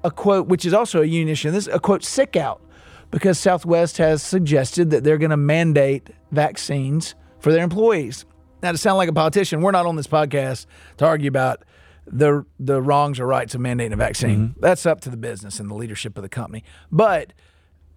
a 0.02 0.10
quote, 0.10 0.48
which 0.48 0.64
is 0.64 0.72
also 0.72 1.02
a 1.02 1.04
union 1.04 1.28
issue. 1.28 1.50
This 1.50 1.66
is 1.68 1.74
a 1.74 1.78
quote, 1.78 2.02
sick 2.02 2.36
out, 2.36 2.62
because 3.10 3.38
Southwest 3.38 3.98
has 3.98 4.22
suggested 4.22 4.90
that 4.90 5.04
they're 5.04 5.18
going 5.18 5.30
to 5.30 5.36
mandate 5.36 6.08
vaccines 6.30 7.14
for 7.40 7.52
their 7.52 7.62
employees. 7.62 8.24
Now, 8.62 8.72
to 8.72 8.78
sound 8.78 8.96
like 8.96 9.10
a 9.10 9.12
politician, 9.12 9.60
we're 9.60 9.72
not 9.72 9.84
on 9.84 9.96
this 9.96 10.06
podcast 10.06 10.64
to 10.96 11.04
argue 11.04 11.28
about 11.28 11.64
the 12.06 12.44
the 12.58 12.80
wrongs 12.82 13.18
or 13.20 13.26
rights 13.26 13.54
of 13.54 13.60
mandating 13.60 13.92
a 13.92 13.96
vaccine. 13.96 14.48
Mm-hmm. 14.48 14.60
That's 14.60 14.86
up 14.86 15.00
to 15.02 15.10
the 15.10 15.16
business 15.16 15.58
and 15.60 15.70
the 15.70 15.74
leadership 15.74 16.16
of 16.16 16.22
the 16.22 16.28
company. 16.28 16.64
But 16.92 17.32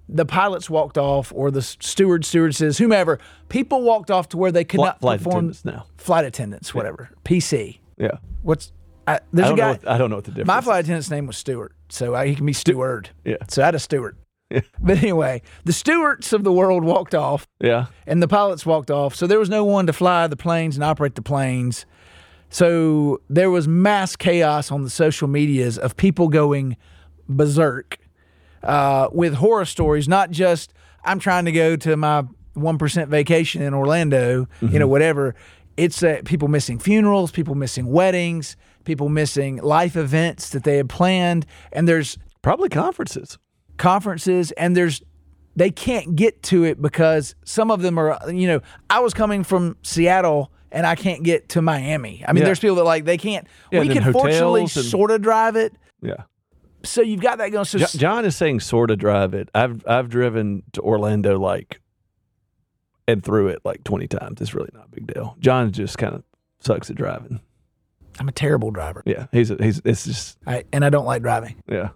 the 0.10 0.26
pilots 0.26 0.70
walked 0.70 0.98
off, 0.98 1.34
or 1.36 1.52
the 1.52 1.62
steward, 1.62 2.24
stewardesses, 2.24 2.78
whomever, 2.78 3.20
people 3.50 3.82
walked 3.82 4.10
off 4.10 4.30
to 4.30 4.38
where 4.38 4.52
they 4.54 4.64
could 4.64 4.78
Flight- 4.78 4.88
not 4.94 5.00
flight 5.02 5.18
perform 5.20 5.36
attendants 5.36 5.66
now. 5.66 5.86
flight 5.98 6.24
attendants, 6.26 6.74
whatever, 6.74 7.10
PC. 7.26 7.80
Yeah. 7.98 8.12
What's 8.42 8.72
I, 9.06 9.16
I 9.16 9.20
there's 9.34 9.48
a 9.48 9.50
don't, 9.50 9.58
know 9.58 9.64
guy. 9.64 9.70
what, 9.72 9.88
I 9.88 9.98
don't 9.98 10.10
know 10.10 10.16
what 10.18 10.26
the 10.26 10.32
difference 10.32 10.48
My 10.48 10.62
flight 10.62 10.86
attendant's 10.86 11.10
name 11.10 11.28
was 11.28 11.36
Stewart, 11.38 11.74
so 11.90 12.16
I, 12.16 12.28
he 12.28 12.36
can 12.36 12.46
be 12.46 12.54
Steward. 12.54 13.10
Yeah. 13.26 13.36
So 13.50 13.62
I 13.62 13.66
had 13.66 13.76
a 13.76 13.80
Stewart. 13.80 14.16
But 14.80 15.00
anyway, 15.00 15.42
the 15.66 15.74
stewards 15.74 16.32
of 16.32 16.46
the 16.46 16.54
world 16.54 16.86
walked 16.86 17.14
off, 17.14 17.46
Yeah. 17.60 17.88
and 18.06 18.24
the 18.24 18.30
pilots 18.30 18.66
walked 18.66 18.90
off. 18.90 19.14
So 19.14 19.28
there 19.28 19.40
was 19.40 19.50
no 19.50 19.66
one 19.66 19.88
to 19.88 19.94
fly 19.94 20.26
the 20.28 20.38
planes 20.38 20.76
and 20.78 20.86
operate 20.86 21.16
the 21.16 21.22
planes. 21.22 21.86
So 22.50 23.22
there 23.30 23.50
was 23.52 23.68
mass 23.68 24.16
chaos 24.16 24.72
on 24.72 24.84
the 24.84 24.90
social 24.90 25.28
medias 25.28 25.78
of 25.78 25.98
people 25.98 26.30
going 26.30 26.78
berserk 27.28 27.98
uh, 28.64 29.10
with 29.12 29.36
horror 29.36 29.66
stories, 29.66 30.08
not 30.08 30.32
just 30.32 30.74
I'm 31.04 31.20
trying 31.20 31.46
to 31.46 31.52
go 31.52 31.76
to 31.76 31.98
my 31.98 32.24
one 32.54 32.78
percent 32.78 33.10
vacation 33.10 33.62
in 33.62 33.74
Orlando, 33.74 34.48
you 34.62 34.80
know, 34.80 34.88
whatever. 34.88 35.36
It's 35.76 36.02
uh, 36.02 36.22
people 36.26 36.48
missing 36.48 36.80
funerals, 36.80 37.32
people 37.32 37.54
missing 37.54 37.86
weddings, 37.86 38.58
people 38.84 39.10
missing 39.10 39.58
life 39.58 39.96
events 39.96 40.50
that 40.50 40.64
they 40.64 40.78
had 40.78 40.90
planned, 40.90 41.46
and 41.72 41.88
there's 41.88 42.18
Probably 42.42 42.70
conferences. 42.70 43.38
conferences, 43.78 44.52
and 44.54 44.76
there's 44.76 45.02
they 45.56 45.70
can't 45.70 46.16
get 46.16 46.44
to 46.44 46.64
it 46.64 46.82
because 46.82 47.36
some 47.44 47.72
of 47.72 47.82
them 47.82 47.98
are, 47.98 48.18
you 48.32 48.48
know, 48.48 48.62
I 48.90 49.00
was 49.00 49.14
coming 49.14 49.44
from 49.44 49.76
Seattle. 49.84 50.52
And 50.72 50.86
I 50.86 50.96
can't 50.96 51.24
get 51.24 51.50
to 51.50 51.62
Miami. 51.62 52.24
I 52.28 52.34
mean, 52.34 52.42
Yeah. 52.42 52.46
there's 52.46 52.60
people 52.60 52.76
that 52.78 52.84
like 52.84 53.06
they 53.06 53.18
can't. 53.18 53.48
Yeah, 53.72 53.80
we 53.82 53.88
can 53.90 54.12
fortunately 54.12 54.62
and- 54.62 54.70
sort 54.70 55.12
of 55.12 55.22
drive 55.22 55.56
it, 55.56 55.74
Yeah. 56.02 56.24
so 56.84 57.02
you've 57.02 57.22
got 57.22 57.38
that 57.38 57.50
going. 57.52 57.66
So 57.66 57.78
Jo- 57.80 57.86
John 57.96 58.26
is 58.26 58.36
saying 58.36 58.60
sort 58.60 58.92
of 58.92 59.00
drive 59.00 59.34
it. 59.34 59.50
I've 59.56 59.86
I've 59.88 60.10
driven 60.10 60.64
to 60.74 60.82
Orlando 60.82 61.40
like 61.40 61.80
and 63.08 63.24
through 63.24 63.48
it 63.48 63.60
like 63.64 63.84
20 63.86 64.08
times. 64.08 64.42
It's 64.42 64.54
really 64.54 64.70
not 64.74 64.86
a 64.88 64.90
big 64.90 65.08
deal. 65.08 65.38
John 65.40 65.72
just 65.72 65.98
kind 65.98 66.14
of 66.16 66.24
sucks 66.60 66.90
at 66.90 66.98
driving. 66.98 67.40
I'm 68.20 68.28
a 68.28 68.32
terrible 68.34 68.72
driver, 68.72 69.04
Yeah. 69.06 69.28
He's 69.32 69.52
a, 69.52 69.56
he's 69.64 69.80
it's 69.86 70.04
just 70.06 70.38
I, 70.48 70.64
and 70.74 70.84
I 70.84 70.90
don't 70.90 71.06
like 71.06 71.22
driving. 71.22 71.56
yeah. 71.70 71.90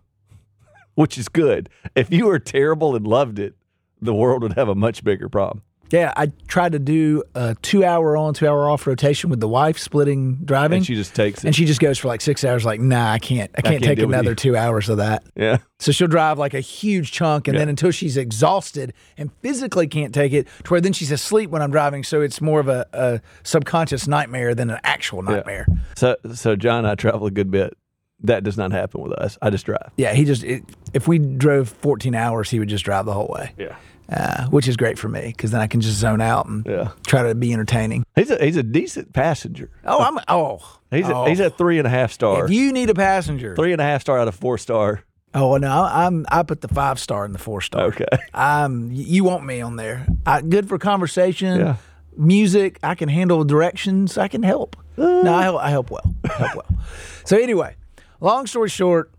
Which 0.95 1.17
is 1.17 1.27
good. 1.29 1.69
If 1.95 2.11
you 2.11 2.27
were 2.27 2.37
terrible 2.39 2.95
and 2.95 3.05
loved 3.07 3.39
it, 3.39 3.55
the 4.01 4.13
world 4.13 4.43
would 4.43 4.53
have 4.53 4.69
a 4.69 4.75
much 4.75 5.03
bigger 5.03 5.27
problem. 5.29 5.63
Yeah, 5.91 6.13
I 6.15 6.31
tried 6.47 6.71
to 6.71 6.79
do 6.79 7.23
a 7.35 7.55
two 7.61 7.83
hour 7.83 8.15
on, 8.17 8.33
two 8.33 8.47
hour 8.47 8.69
off 8.69 8.87
rotation 8.87 9.29
with 9.29 9.39
the 9.39 9.47
wife, 9.47 9.77
splitting 9.77 10.35
driving. 10.45 10.77
And 10.77 10.85
she 10.85 10.95
just 10.95 11.13
takes 11.13 11.43
it. 11.43 11.47
and 11.47 11.55
she 11.55 11.65
just 11.65 11.79
goes 11.79 11.97
for 11.97 12.07
like 12.07 12.21
six 12.21 12.43
hours. 12.43 12.63
Like, 12.65 12.79
nah, 12.79 13.11
I 13.11 13.19
can't. 13.19 13.51
I 13.55 13.61
can't, 13.61 13.81
can't 13.81 13.83
take 13.83 13.99
another 13.99 14.33
two 14.35 14.55
hours 14.55 14.89
of 14.89 14.97
that. 14.97 15.23
yeah. 15.35 15.57
So 15.79 15.91
she'll 15.91 16.07
drive 16.07 16.37
like 16.37 16.53
a 16.53 16.59
huge 16.59 17.11
chunk, 17.11 17.47
and 17.47 17.57
then 17.57 17.67
until 17.67 17.89
she's 17.91 18.15
exhausted 18.15 18.93
and 19.17 19.31
physically 19.41 19.87
can't 19.87 20.13
take 20.13 20.31
it, 20.31 20.47
to 20.63 20.69
where 20.71 20.79
then 20.81 20.93
she's 20.93 21.11
asleep 21.11 21.49
when 21.49 21.61
I'm 21.61 21.71
driving. 21.71 22.03
So 22.03 22.21
it's 22.21 22.39
more 22.39 22.59
of 22.59 22.67
a, 22.67 22.85
a 22.93 23.21
subconscious 23.43 24.07
nightmare 24.07 24.53
than 24.55 24.69
an 24.69 24.79
actual 24.83 25.21
nightmare. 25.23 25.65
So 25.95 26.17
so 26.33 26.55
John 26.55 26.79
and 26.79 26.87
I 26.87 26.95
travel 26.95 27.25
a 27.27 27.31
good 27.31 27.49
bit. 27.51 27.75
That 28.23 28.43
does 28.43 28.55
not 28.55 28.71
happen 28.71 29.01
with 29.01 29.13
us. 29.13 29.39
I 29.41 29.49
just 29.49 29.65
drive. 29.65 29.91
Yeah, 29.97 30.13
he 30.13 30.23
just 30.25 30.43
it, 30.43 30.63
if 30.93 31.07
we 31.07 31.17
drove 31.17 31.69
14 31.69 32.13
hours, 32.13 32.51
he 32.51 32.59
would 32.59 32.69
just 32.69 32.85
drive 32.85 33.05
the 33.05 33.13
whole 33.13 33.27
way, 33.33 33.51
Yeah. 33.57 33.75
Uh, 34.09 34.45
which 34.47 34.67
is 34.67 34.75
great 34.77 34.97
for 34.99 35.07
me 35.09 35.27
because 35.35 35.51
then 35.51 35.61
I 35.61 35.67
can 35.67 35.81
just 35.81 35.97
zone 35.97 36.21
out 36.21 36.45
and 36.47 36.65
Yeah. 36.65 36.89
try 37.07 37.23
to 37.23 37.35
be 37.35 37.53
entertaining. 37.53 38.05
He's 38.15 38.29
a 38.31 38.43
he's 38.43 38.57
a 38.57 38.63
decent 38.63 39.13
passenger. 39.13 39.69
Oh, 39.85 39.99
I'm 39.99 40.17
oh. 40.27 40.79
He's 40.91 41.09
oh. 41.09 41.25
a, 41.25 41.29
he's 41.29 41.39
a 41.39 41.49
three 41.49 41.77
and 41.77 41.87
a 41.87 41.89
half 41.89 42.11
star. 42.11 42.45
If 42.45 42.51
you 42.51 42.71
need 42.73 42.89
a 42.89 42.93
passenger, 42.93 43.55
three 43.55 43.71
and 43.71 43.79
a 43.81 43.85
half 43.85 44.01
star 44.01 44.19
out 44.19 44.27
of 44.27 44.35
four 44.35 44.57
star. 44.57 45.03
oh 45.33 45.55
no, 45.57 45.83
I'm 45.89 46.25
I 46.29 46.43
put 46.43 46.59
the 46.61 46.67
five 46.67 46.99
star 46.99 47.23
and 47.25 47.33
the 47.33 47.39
four 47.39 47.61
star. 47.61 47.83
Okay. 47.85 48.05
Um, 48.33 48.89
you 48.91 49.23
want 49.23 49.45
me 49.45 49.61
on 49.61 49.75
there? 49.77 50.05
I, 50.25 50.41
good 50.41 50.67
for 50.67 50.77
conversation, 50.77 51.59
Yeah. 51.61 51.75
music. 52.17 52.79
I 52.83 52.95
can 52.95 53.07
handle 53.09 53.43
directions. 53.45 54.17
I 54.17 54.27
can 54.27 54.43
help. 54.43 54.75
no, 54.97 55.33
I 55.33 55.43
help. 55.43 55.61
I 55.61 55.69
help 55.69 55.89
well. 55.91 56.13
I 56.25 56.33
help 56.33 56.55
well. 56.55 56.79
So 57.23 57.37
anyway, 57.37 57.75
long 58.19 58.45
story 58.47 58.67
short, 58.69 59.11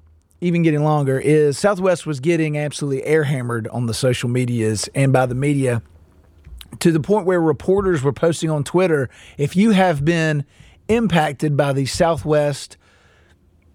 even 0.42 0.62
getting 0.62 0.82
longer 0.82 1.18
is 1.18 1.56
Southwest 1.56 2.04
was 2.04 2.18
getting 2.20 2.58
absolutely 2.58 3.04
air 3.04 3.24
hammered 3.24 3.68
on 3.68 3.86
the 3.86 3.94
social 3.94 4.28
medias 4.28 4.88
and 4.94 5.12
by 5.12 5.24
the 5.24 5.36
media 5.36 5.82
to 6.80 6.90
the 6.90 6.98
point 7.00 7.26
where 7.26 7.40
reporters 7.40 8.02
were 8.02 8.12
posting 8.12 8.50
on 8.50 8.64
Twitter, 8.64 9.08
if 9.38 9.54
you 9.54 9.70
have 9.70 10.04
been 10.04 10.44
impacted 10.88 11.56
by 11.56 11.72
the 11.72 11.86
Southwest 11.86 12.76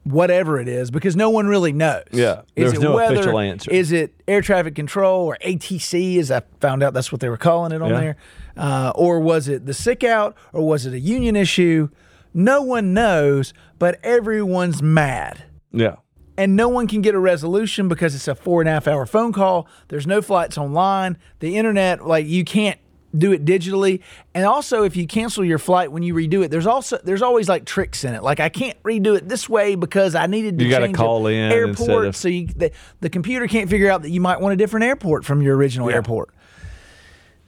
whatever 0.04 0.60
it 0.60 0.68
is 0.68 0.90
because 0.92 1.16
no 1.16 1.30
one 1.30 1.48
really 1.48 1.72
knows. 1.74 2.04
Yeah, 2.12 2.42
is 2.56 2.72
there's 2.72 2.74
it 2.74 2.82
no 2.82 2.96
weather? 2.96 3.16
official 3.16 3.40
answer. 3.40 3.72
Is 3.72 3.92
it 3.92 4.14
air 4.28 4.42
traffic 4.42 4.76
control 4.76 5.26
or 5.26 5.38
ATC? 5.46 6.18
As 6.20 6.32
I 6.32 6.42
found 6.60 6.82
out, 6.84 6.94
that's 6.94 7.12
what 7.12 7.20
they 7.22 7.30
were 7.30 7.38
calling 7.38 7.72
it 7.72 7.82
on 7.82 7.90
Yeah. 7.92 8.00
there. 8.00 8.18
Uh, 8.58 8.92
or 8.96 9.20
was 9.20 9.48
it 9.48 9.66
the 9.66 9.74
sick 9.74 10.04
out? 10.04 10.36
Or 10.54 10.66
was 10.68 10.86
it 10.86 10.94
a 10.94 11.00
union 11.00 11.36
issue? 11.36 11.90
No 12.34 12.62
one 12.62 12.94
knows, 12.94 13.54
but 13.80 14.00
everyone's 14.04 14.82
mad. 14.82 15.44
Yeah. 15.72 15.96
And 16.38 16.56
no 16.56 16.70
one 16.70 16.88
can 16.88 17.02
get 17.02 17.16
a 17.16 17.20
resolution 17.20 17.88
because 17.88 18.14
it's 18.14 18.28
a 18.28 18.36
four 18.36 18.62
and 18.62 18.70
a 18.70 18.72
half 18.72 18.88
hour 18.88 19.06
phone 19.08 19.34
call. 19.34 19.68
There's 19.88 20.06
no 20.06 20.22
flights 20.22 20.58
online. 20.58 21.18
The 21.40 21.58
internet, 21.58 22.06
like 22.06 22.28
you 22.28 22.44
can't 22.46 22.80
do 23.18 23.32
it 23.32 23.44
digitally. 23.44 24.02
And 24.36 24.46
also, 24.46 24.84
if 24.84 24.96
you 24.96 25.08
cancel 25.08 25.44
your 25.44 25.58
flight 25.58 25.92
when 25.92 26.04
you 26.04 26.14
redo 26.14 26.44
it, 26.44 26.52
there's 26.52 26.68
also 26.68 27.00
there's 27.04 27.24
always 27.24 27.50
like 27.50 27.66
tricks 27.66 28.04
in 28.04 28.14
it. 28.14 28.22
Like 28.22 28.40
I 28.40 28.50
can't 28.50 28.82
redo 28.84 29.18
it 29.18 29.28
this 29.28 29.50
way 29.50 29.74
because 29.74 30.14
I 30.14 30.28
needed 30.28 30.60
to 30.60 30.66
You 30.66 30.76
change 30.76 30.96
call 30.96 31.26
in 31.26 31.52
airport. 31.52 32.06
of- 32.06 32.16
so 32.16 32.28
you, 32.28 32.48
the, 32.48 32.72
the 33.02 33.10
computer 33.10 33.48
can't 33.48 33.70
figure 33.70 33.90
out 33.90 34.04
that 34.04 34.12
you 34.12 34.22
might 34.22 34.40
want 34.40 34.54
a 34.54 34.58
different 34.58 34.86
airport 34.86 35.26
from 35.26 35.42
your 35.42 35.56
original 35.56 35.90
airport. 35.90 36.30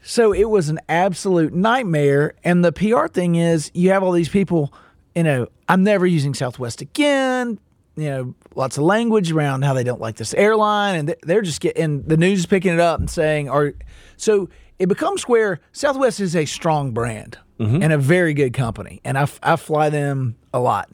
So 0.02 0.34
it 0.34 0.50
was 0.50 0.70
an 0.70 0.80
absolute 0.90 1.54
nightmare. 1.54 2.34
And 2.44 2.64
the 2.66 2.72
PR 2.72 3.08
thing 3.08 3.36
is, 3.36 3.70
you 3.74 3.92
have 3.92 4.02
all 4.02 4.14
these 4.14 4.30
people 4.30 4.74
you 5.16 5.24
know, 5.24 5.48
I'm 5.68 5.84
never 5.84 6.06
using 6.06 6.34
Southwest 6.34 6.82
again. 6.82 7.60
You 8.02 8.10
know, 8.10 8.36
lots 8.56 8.78
of 8.78 8.84
language 8.84 9.32
around 9.32 9.64
how 9.64 9.74
they 9.74 9.84
don't 9.84 10.02
like 10.02 10.16
this 10.16 10.34
airline, 10.34 10.96
and 11.00 11.16
they're 11.24 11.42
just 11.42 11.62
getting 11.62 12.04
the 12.04 12.18
news 12.18 12.40
is 12.40 12.46
picking 12.46 12.74
it 12.74 12.80
up 12.80 13.00
and 13.00 13.10
saying, 13.10 13.50
"Are 13.50 13.74
so." 14.18 14.50
It 14.80 14.88
becomes 14.88 15.24
where 15.24 15.60
Southwest 15.74 16.22
is 16.22 16.38
a 16.38 16.46
strong 16.46 16.92
brand 16.92 17.38
Mm-hmm. 17.60 17.84
and 17.84 17.92
a 17.92 17.98
very 17.98 18.34
good 18.34 18.54
company, 18.54 19.02
and 19.04 19.18
I 19.18 19.26
fly 19.58 19.90
them 19.90 20.38
a 20.54 20.62
lot, 20.62 20.88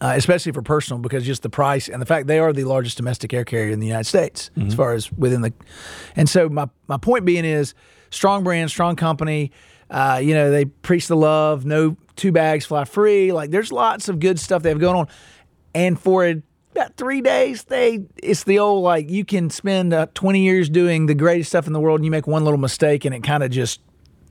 uh, 0.00 0.12
especially 0.14 0.52
for 0.52 0.62
personal 0.62 1.00
because 1.00 1.26
just 1.26 1.42
the 1.42 1.50
price 1.50 1.88
and 1.88 2.00
the 2.00 2.06
fact 2.06 2.28
they 2.28 2.38
are 2.38 2.52
the 2.52 2.62
largest 2.62 2.96
domestic 2.96 3.34
air 3.34 3.44
carrier 3.44 3.72
in 3.72 3.80
the 3.80 3.88
United 3.88 4.04
States 4.06 4.52
Mm-hmm. 4.56 4.68
as 4.68 4.74
far 4.76 4.92
as 4.92 5.10
within 5.14 5.40
the. 5.40 5.52
And 6.14 6.28
so 6.28 6.48
my 6.48 6.68
my 6.86 6.96
point 6.98 7.24
being 7.24 7.44
is 7.44 7.74
strong 8.10 8.44
brand, 8.44 8.70
strong 8.70 8.94
company. 8.94 9.50
Uh, 9.90 10.20
you 10.22 10.32
know 10.34 10.52
they 10.52 10.66
preach 10.66 11.08
the 11.08 11.16
love, 11.16 11.64
no 11.66 11.96
two 12.14 12.30
bags 12.30 12.64
fly 12.66 12.84
free. 12.84 13.32
Like 13.32 13.50
there's 13.50 13.72
lots 13.72 14.08
of 14.08 14.20
good 14.20 14.38
stuff 14.38 14.62
they 14.62 14.68
have 14.68 14.78
going 14.78 14.94
on, 14.96 15.08
and 15.74 15.98
for 15.98 16.24
a, 16.24 16.40
about 16.72 16.96
three 16.96 17.20
days 17.20 17.64
they 17.64 18.00
it's 18.22 18.44
the 18.44 18.58
old 18.58 18.82
like 18.82 19.10
you 19.10 19.24
can 19.24 19.50
spend 19.50 19.92
uh, 19.92 20.06
20 20.14 20.40
years 20.40 20.68
doing 20.68 21.06
the 21.06 21.14
greatest 21.14 21.50
stuff 21.50 21.66
in 21.66 21.72
the 21.72 21.80
world 21.80 22.00
and 22.00 22.04
you 22.04 22.10
make 22.10 22.26
one 22.26 22.44
little 22.44 22.58
mistake 22.58 23.04
and 23.04 23.14
it 23.14 23.22
kind 23.22 23.42
of 23.42 23.50
just 23.50 23.80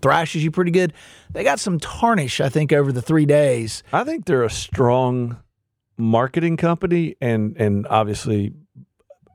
thrashes 0.02 0.44
you 0.44 0.52
pretty 0.52 0.72
good. 0.72 0.94
They 1.32 1.44
got 1.44 1.60
some 1.60 1.80
tarnish, 1.80 2.42
I 2.42 2.50
think, 2.50 2.74
over 2.74 2.92
the 2.92 3.02
three 3.02 3.26
days. 3.26 3.84
I 3.94 4.04
think 4.04 4.26
they're 4.26 4.44
a 4.44 4.50
strong 4.50 5.38
marketing 5.98 6.58
company 6.58 7.16
and 7.22 7.56
and 7.58 7.88
obviously 7.88 8.54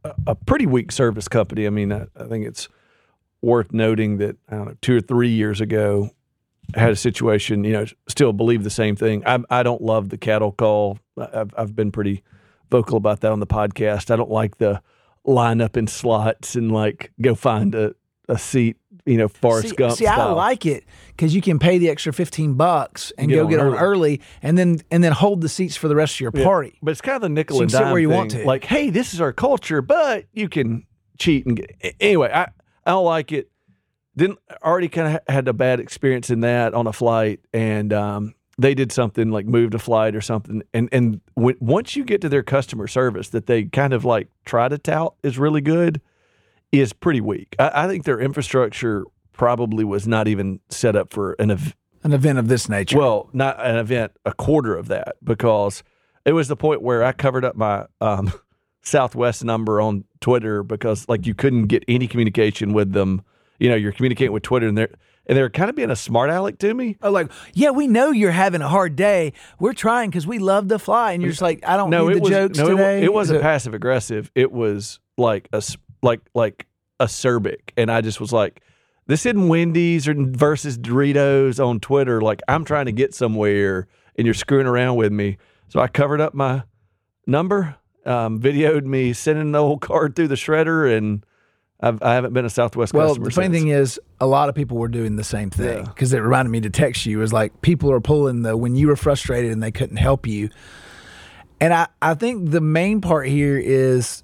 a, 0.05 0.15
a 0.29 0.35
pretty 0.35 0.67
weak 0.67 0.93
service 0.93 1.29
company. 1.29 1.67
I 1.67 1.71
mean, 1.71 1.93
I, 1.93 2.07
I 2.17 2.25
think 2.25 2.47
it's 2.47 2.69
worth 3.43 3.73
noting 3.73 4.19
that 4.19 4.37
I 4.49 4.57
don't 4.57 4.67
know 4.67 4.77
two 4.81 4.97
or 4.97 5.01
three 5.01 5.29
years 5.29 5.61
ago 5.61 6.11
I 6.75 6.81
had 6.81 6.91
a 6.91 6.97
situation. 6.97 7.65
You 7.65 7.73
know, 7.73 7.87
still 8.09 8.33
believe 8.33 8.65
the 8.65 8.71
same 8.71 8.97
thing. 8.97 9.23
I 9.27 9.39
I 9.51 9.63
don't 9.63 9.83
love 9.83 10.09
the 10.09 10.19
cattle 10.19 10.53
call. 10.53 10.99
I've 11.17 11.55
I've 11.57 11.77
been 11.77 11.93
pretty 11.93 12.23
vocal 12.71 12.97
about 12.97 13.21
that 13.21 13.33
on 13.33 13.41
the 13.41 13.47
podcast. 13.47 14.11
I 14.11 14.17
don't 14.17 14.31
like 14.31 14.59
the 14.59 14.83
line 15.25 15.61
up 15.61 15.77
in 15.77 15.87
slots 15.87 16.55
and 16.55 16.71
like 16.73 17.13
go 17.21 17.35
find 17.35 17.75
a 17.75 17.95
a 18.29 18.39
seat. 18.39 18.77
You 19.05 19.17
know, 19.19 19.29
Forrest 19.29 19.69
See, 19.69 19.77
Gump 19.77 19.97
see 19.97 20.07
I 20.09 20.33
like 20.33 20.67
it 20.67 20.83
because 21.09 21.33
you 21.33 21.41
can 21.41 21.61
pay 21.61 21.79
the 21.79 21.89
extra 21.89 22.13
15 22.13 22.55
bucks 22.55 23.13
and 23.17 23.29
Get 23.29 23.37
go 23.37 23.45
on 23.45 23.51
get 23.51 23.61
on 23.61 23.67
early. 23.69 23.79
early 23.79 24.21
and 24.43 24.59
then 24.59 24.81
and 24.91 25.05
then 25.05 25.13
hold 25.13 25.43
the 25.43 25.49
seats 25.49 25.77
for 25.77 25.87
the 25.87 25.95
rest 25.95 26.17
of 26.17 26.21
your 26.21 26.33
party. 26.33 26.77
But 26.83 26.91
it's 26.91 27.01
kind 27.01 27.15
of 27.15 27.23
the 27.23 27.29
nickel 27.29 27.59
So 27.59 27.63
and 27.63 27.71
dime 27.71 27.93
where 27.93 28.01
you 28.01 28.09
thing. 28.09 28.17
want 28.17 28.31
to. 28.33 28.45
Like, 28.45 28.65
hey, 28.65 28.91
this 28.91 29.15
is 29.15 29.21
our 29.21 29.33
culture, 29.33 29.81
but 29.81 30.25
you 30.33 30.49
can 30.49 30.87
cheat 31.19 31.47
and 31.47 31.57
get. 31.57 31.95
Anyway, 32.01 32.31
I 32.35 32.49
I 32.85 32.91
don't 32.91 33.05
like 33.05 33.31
it. 33.31 33.49
Then 34.17 34.37
already 34.65 34.89
kind 34.89 35.15
of 35.17 35.33
had 35.33 35.47
a 35.47 35.53
bad 35.53 35.79
experience 35.79 36.29
in 36.31 36.41
that 36.41 36.75
on 36.75 36.89
a 36.89 36.93
flight, 36.93 37.39
and 37.53 37.93
um, 37.93 38.35
they 38.59 38.75
did 38.75 38.91
something 38.93 39.31
like 39.31 39.47
moved 39.47 39.75
a 39.75 39.79
flight 39.79 40.15
or 40.17 40.21
something, 40.21 40.63
and 40.73 40.89
and 40.93 41.21
when, 41.35 41.57
once 41.61 41.95
you 41.97 42.05
get 42.05 42.21
to 42.23 42.29
their 42.29 42.43
customer 42.43 42.87
service, 42.87 43.29
that 43.31 43.47
they 43.47 43.65
kind 43.65 43.93
of 43.93 44.05
like 44.05 44.29
try 44.45 44.69
to 44.69 44.79
tout 44.79 45.15
is 45.23 45.39
really 45.39 45.61
good, 45.61 46.01
is 46.73 46.93
pretty 46.93 47.21
weak. 47.21 47.55
I, 47.59 47.85
I 47.85 47.89
think 47.89 48.05
their 48.05 48.21
infrastructure 48.21 49.05
probably 49.33 49.85
was 49.85 50.07
not 50.09 50.27
even 50.29 50.61
set 50.71 50.97
up 50.97 51.13
for 51.13 51.35
an 51.35 51.51
ev- 51.51 51.77
An 52.03 52.13
event 52.15 52.39
of 52.39 52.49
this 52.49 52.69
nature. 52.69 52.99
well, 52.99 53.29
not 53.35 53.63
an 53.65 53.77
event, 53.77 54.13
a 54.25 54.33
quarter 54.33 54.75
of 54.75 54.89
that, 54.89 55.17
because 55.23 55.83
it 56.25 56.33
was 56.33 56.49
the 56.49 56.57
point 56.57 56.81
where 56.81 57.05
I 57.05 57.13
covered 57.13 57.45
up 57.45 57.55
my 57.57 57.85
um, 58.01 58.33
Southwest 58.83 59.45
number 59.45 59.81
on 59.81 60.05
Twitter 60.21 60.63
because 60.63 61.07
like 61.09 61.27
you 61.27 61.35
couldn't 61.35 61.67
get 61.67 61.85
any 61.89 62.07
communication 62.07 62.73
with 62.73 62.93
them. 62.93 63.23
You 63.59 63.69
know, 63.69 63.77
you're 63.77 63.93
communicating 63.93 64.33
with 64.33 64.43
Twitter 64.43 64.67
and 64.69 64.79
they're 64.79 64.95
and 65.27 65.37
they're 65.37 65.51
kind 65.51 65.69
of 65.69 65.77
being 65.77 65.91
a 65.91 65.97
smart 65.97 66.31
aleck 66.31 66.59
to 66.59 66.73
me. 66.73 66.97
Oh, 67.03 67.11
like, 67.11 67.31
yeah, 67.53 67.71
we 67.71 67.87
know 67.89 68.11
you're 68.11 68.31
having 68.31 68.63
a 68.63 68.69
hard 68.69 68.97
day. 68.97 69.33
We're 69.59 69.73
trying 69.73 70.11
because 70.11 70.27
we 70.27 70.39
love 70.39 70.69
to 70.69 70.79
fly. 70.79 71.13
And 71.13 71.23
you're 71.23 71.33
just 71.33 71.43
like, 71.43 71.67
I 71.67 71.77
don't 71.77 71.91
No, 71.91 72.09
need 72.09 72.17
the 72.17 72.21
was 72.21 72.31
jokes 72.31 72.59
no, 72.59 72.69
today. 72.71 73.03
it, 73.03 73.13
wasn't 73.13 73.43
passive 73.43 73.75
aggressive. 73.75 74.31
It 74.35 74.53
was 74.53 75.01
like 75.19 75.49
a 75.53 75.63
like 76.03 76.21
like 76.35 76.67
acerbic, 77.01 77.71
and 77.77 77.91
I 77.91 78.01
just 78.01 78.21
was 78.21 78.33
like, 78.33 78.61
this 79.07 79.27
isn't 79.27 79.49
Wendy's 79.49 80.09
or 80.09 80.15
versus 80.17 80.79
Doritos 80.79 81.65
on 81.65 81.81
Twitter. 81.81 82.21
Like 82.21 82.43
I'm 82.49 82.65
trying 82.65 82.87
to 82.87 82.93
get 82.93 83.15
somewhere, 83.15 83.89
and 84.17 84.27
you're 84.27 84.35
screwing 84.35 84.67
around 84.67 84.97
with 84.97 85.13
me. 85.13 85.39
So 85.69 85.81
I 85.81 85.89
covered 85.89 86.21
up 86.21 86.35
my 86.35 86.63
number, 87.27 87.77
um, 88.05 88.41
videoed 88.41 88.85
me 88.85 89.13
sending 89.13 89.53
the 89.53 89.59
old 89.59 89.81
card 89.81 90.15
through 90.15 90.29
the 90.29 90.35
shredder, 90.37 90.97
and 90.97 91.25
I've, 91.81 92.03
I 92.03 92.15
haven't 92.15 92.33
been 92.33 92.45
a 92.47 92.51
Southwest 92.51 92.95
Well, 92.95 93.09
customer. 93.09 93.27
the 93.27 93.31
funny 93.33 93.47
since. 93.49 93.59
thing 93.59 93.69
is, 93.69 94.01
a 94.21 94.27
lot 94.27 94.49
of 94.49 94.55
people 94.55 94.79
were 94.79 94.89
doing 94.89 95.17
the 95.17 95.25
same 95.25 95.51
thing 95.51 95.79
Yeah. 95.79 95.83
because 95.83 96.13
it 96.15 96.19
reminded 96.21 96.51
me 96.51 96.61
to 96.63 96.71
text 96.71 97.05
you. 97.07 97.19
It 97.19 97.21
was 97.21 97.33
like 97.33 97.61
people 97.61 97.93
are 97.93 98.01
pulling 98.01 98.43
the 98.43 98.57
when 98.57 98.77
you 98.77 98.89
were 98.89 98.97
frustrated 98.97 99.53
and 99.53 99.63
they 99.63 99.73
couldn't 99.73 99.99
help 99.99 100.27
you. 100.27 100.49
And 101.61 101.73
I, 101.75 101.87
I 102.01 102.15
think 102.15 102.51
the 102.51 102.61
main 102.61 103.01
part 103.01 103.29
here 103.29 103.59
is 103.59 104.23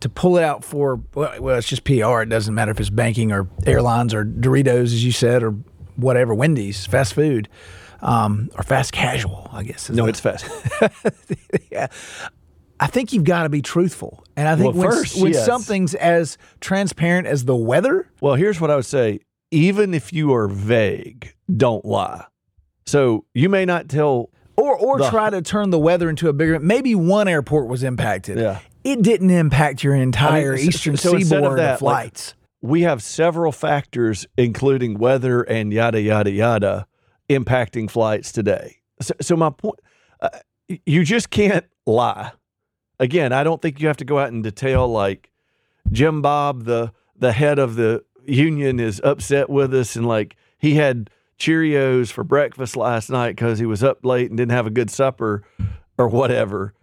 to 0.00 0.08
pull 0.10 0.36
it 0.36 0.44
out 0.44 0.62
for, 0.64 1.00
well, 1.14 1.34
well, 1.40 1.56
it's 1.58 1.68
just 1.68 1.84
PR. 1.84 2.20
It 2.20 2.28
doesn't 2.28 2.54
matter 2.54 2.70
if 2.70 2.80
it's 2.80 2.90
banking 2.90 3.32
or 3.32 3.48
airlines 3.66 4.12
or 4.12 4.24
Doritos, 4.24 4.84
as 4.84 5.02
you 5.04 5.12
said, 5.12 5.42
or 5.42 5.52
whatever, 5.96 6.34
Wendy's, 6.34 6.84
fast 6.84 7.14
food, 7.14 7.48
um, 8.02 8.50
or 8.56 8.62
fast 8.62 8.92
casual, 8.92 9.48
I 9.52 9.62
guess. 9.62 9.88
no, 9.88 10.04
it's 10.06 10.20
fast. 10.20 10.46
yeah. 11.70 11.86
I 12.80 12.86
think 12.88 13.12
you've 13.12 13.24
got 13.24 13.44
to 13.44 13.48
be 13.48 13.62
truthful. 13.62 14.24
And 14.36 14.48
I 14.48 14.56
think 14.56 14.74
Well, 14.74 14.88
when, 14.88 14.96
first, 14.96 15.20
when 15.22 15.32
yes. 15.32 15.46
something's 15.46 15.94
as 15.94 16.36
transparent 16.60 17.26
as 17.26 17.44
the 17.44 17.56
weather, 17.56 18.10
Well, 18.20 18.34
here's 18.34 18.60
what 18.60 18.70
I 18.70 18.76
would 18.76 18.84
say. 18.86 19.20
Even 19.50 19.94
if 19.94 20.12
you 20.12 20.34
are 20.34 20.48
vague, 20.48 21.32
don't 21.56 21.84
lie. 21.84 22.24
So 22.86 23.24
you 23.34 23.48
may 23.48 23.64
not 23.64 23.88
tell. 23.88 24.30
or 24.56 24.76
or 24.76 24.98
The- 24.98 25.08
try 25.10 25.30
to 25.30 25.40
turn 25.42 25.70
the 25.70 25.78
weather 25.78 26.08
into 26.10 26.28
a 26.28 26.32
bigger 26.32 26.58
maybe 26.60 26.94
one 26.94 27.28
airport 27.28 27.68
was 27.68 27.82
impacted 27.82 28.38
Yeah. 28.38 28.58
it 28.84 29.02
didn't 29.02 29.30
impact 29.30 29.82
your 29.82 29.94
entire 29.96 30.54
I 30.54 30.56
mean, 30.56 30.66
eastern 30.68 30.96
so 30.96 31.18
seaboard 31.18 31.58
that, 31.58 31.80
like- 31.82 32.02
flights 32.12 32.34
We 32.62 32.82
have 32.82 33.02
several 33.02 33.52
factors, 33.52 34.26
including 34.38 34.98
weather 34.98 35.42
and 35.42 35.72
yada, 35.72 36.00
yada, 36.00 36.30
yada, 36.30 36.86
impacting 37.28 37.90
flights 37.90 38.32
today. 38.32 38.76
So, 39.02 39.14
so 39.20 39.36
my 39.36 39.50
point, 39.50 39.80
uh, 40.20 40.28
you 40.86 41.04
just 41.04 41.30
can't 41.30 41.64
lie. 41.86 42.32
Again, 43.00 43.32
I 43.32 43.42
don't 43.42 43.60
think 43.60 43.80
you 43.80 43.88
have 43.88 43.96
to 43.98 44.04
go 44.04 44.18
out 44.18 44.32
and 44.32 44.42
detail 44.42 44.86
like 44.88 45.30
Jim 45.90 46.22
Bob, 46.22 46.64
the 46.64 46.92
the 47.16 47.32
head 47.32 47.58
of 47.58 47.76
the 47.76 48.04
union, 48.24 48.80
is 48.80 49.00
upset 49.04 49.50
with 49.50 49.74
us, 49.74 49.96
and 49.96 50.06
like 50.06 50.36
he 50.58 50.74
had 50.74 51.10
Cheerios 51.38 52.10
for 52.10 52.24
breakfast 52.24 52.76
last 52.76 53.10
night 53.10 53.36
because 53.36 53.58
he 53.58 53.66
was 53.66 53.82
up 53.82 54.04
late 54.04 54.30
and 54.30 54.38
didn't 54.38 54.52
have 54.52 54.66
a 54.66 54.70
good 54.70 54.90
supper, 54.90 55.42
or 55.98 56.08
whatever. 56.08 56.74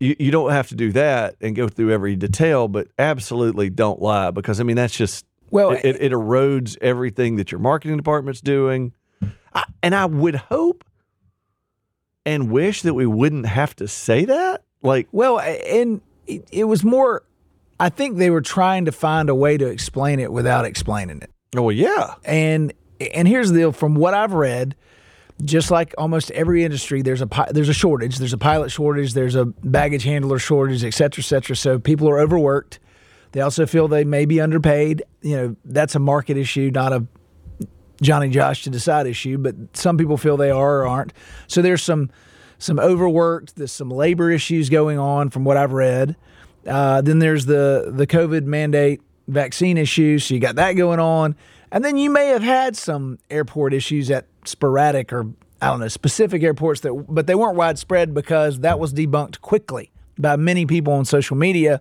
You, 0.00 0.16
you 0.18 0.30
don't 0.30 0.50
have 0.50 0.68
to 0.68 0.74
do 0.74 0.92
that 0.92 1.36
and 1.40 1.54
go 1.54 1.68
through 1.68 1.92
every 1.92 2.16
detail, 2.16 2.68
but 2.68 2.88
absolutely 2.98 3.70
don't 3.70 4.00
lie 4.00 4.30
because 4.30 4.60
I 4.60 4.64
mean 4.64 4.76
that's 4.76 4.96
just 4.96 5.26
well 5.50 5.70
it, 5.70 5.84
it, 5.84 6.02
it 6.02 6.12
erodes 6.12 6.76
everything 6.80 7.36
that 7.36 7.52
your 7.52 7.60
marketing 7.60 7.96
department's 7.96 8.40
doing. 8.40 8.92
I, 9.54 9.64
and 9.82 9.94
I 9.94 10.06
would 10.06 10.34
hope 10.34 10.84
and 12.26 12.50
wish 12.50 12.82
that 12.82 12.94
we 12.94 13.06
wouldn't 13.06 13.46
have 13.46 13.76
to 13.76 13.86
say 13.86 14.24
that. 14.24 14.64
Like, 14.84 15.08
well 15.10 15.40
and 15.40 16.00
it, 16.26 16.46
it 16.52 16.64
was 16.64 16.84
more 16.84 17.24
i 17.80 17.88
think 17.88 18.18
they 18.18 18.30
were 18.30 18.42
trying 18.42 18.84
to 18.84 18.92
find 18.92 19.28
a 19.28 19.34
way 19.34 19.56
to 19.56 19.66
explain 19.66 20.20
it 20.20 20.30
without 20.30 20.64
explaining 20.64 21.20
it. 21.22 21.30
Oh 21.56 21.62
well, 21.62 21.72
yeah, 21.72 22.14
and 22.24 22.72
and 23.14 23.26
here's 23.26 23.50
the 23.50 23.58
deal. 23.58 23.72
From 23.72 23.94
what 23.94 24.14
i've 24.14 24.32
read 24.32 24.76
just 25.42 25.70
like 25.70 25.94
almost 25.98 26.30
every 26.30 26.62
industry 26.62 27.02
there's 27.02 27.20
a 27.20 27.28
there's 27.50 27.68
a 27.68 27.74
shortage. 27.74 28.18
There's 28.18 28.32
a 28.32 28.38
pilot 28.38 28.70
shortage. 28.70 29.14
There's 29.14 29.34
a 29.34 29.46
baggage 29.46 30.04
handler 30.04 30.38
shortage 30.38 30.84
et 30.84 30.94
cetera 30.94 31.22
et 31.22 31.26
cetera. 31.26 31.56
So 31.56 31.78
people 31.78 32.08
are 32.08 32.20
overworked. 32.20 32.78
They 33.32 33.40
also 33.40 33.66
feel 33.66 33.88
they 33.88 34.04
may 34.04 34.26
be 34.26 34.40
underpaid. 34.40 35.02
You 35.22 35.36
know 35.36 35.56
that's 35.64 35.94
a 35.94 35.98
market 35.98 36.36
issue 36.36 36.70
not 36.72 36.92
a 36.92 37.06
johnny 38.02 38.28
josh 38.28 38.64
to 38.64 38.70
decide 38.70 39.06
issue 39.06 39.38
but 39.38 39.54
some 39.72 39.96
people 39.96 40.16
feel 40.16 40.36
they 40.36 40.50
are 40.50 40.82
or 40.82 40.86
aren't. 40.86 41.12
So 41.48 41.62
there's 41.62 41.82
some 41.82 42.10
some 42.64 42.80
overworked 42.80 43.56
there's 43.56 43.72
some 43.72 43.90
labor 43.90 44.30
issues 44.30 44.70
going 44.70 44.98
on 44.98 45.30
from 45.30 45.44
what 45.44 45.56
i've 45.56 45.72
read. 45.72 46.16
Uh, 46.66 47.02
then 47.02 47.18
there's 47.18 47.44
the 47.44 47.92
the 47.94 48.06
covid 48.06 48.44
mandate 48.44 49.02
vaccine 49.28 49.76
issue 49.76 50.18
so 50.18 50.34
you 50.34 50.40
got 50.40 50.56
that 50.56 50.72
going 50.72 51.00
on. 51.00 51.36
And 51.70 51.84
then 51.84 51.96
you 51.96 52.08
may 52.08 52.28
have 52.28 52.42
had 52.42 52.76
some 52.76 53.18
airport 53.30 53.74
issues 53.74 54.10
at 54.10 54.26
sporadic 54.44 55.12
or 55.12 55.26
i 55.60 55.68
don't 55.68 55.80
know 55.80 55.88
specific 55.88 56.42
airports 56.42 56.80
that 56.82 56.92
but 57.08 57.26
they 57.26 57.34
weren't 57.34 57.56
widespread 57.56 58.14
because 58.14 58.60
that 58.60 58.78
was 58.78 58.92
debunked 58.92 59.40
quickly 59.40 59.90
by 60.18 60.36
many 60.36 60.66
people 60.66 60.92
on 60.92 61.04
social 61.04 61.36
media 61.36 61.80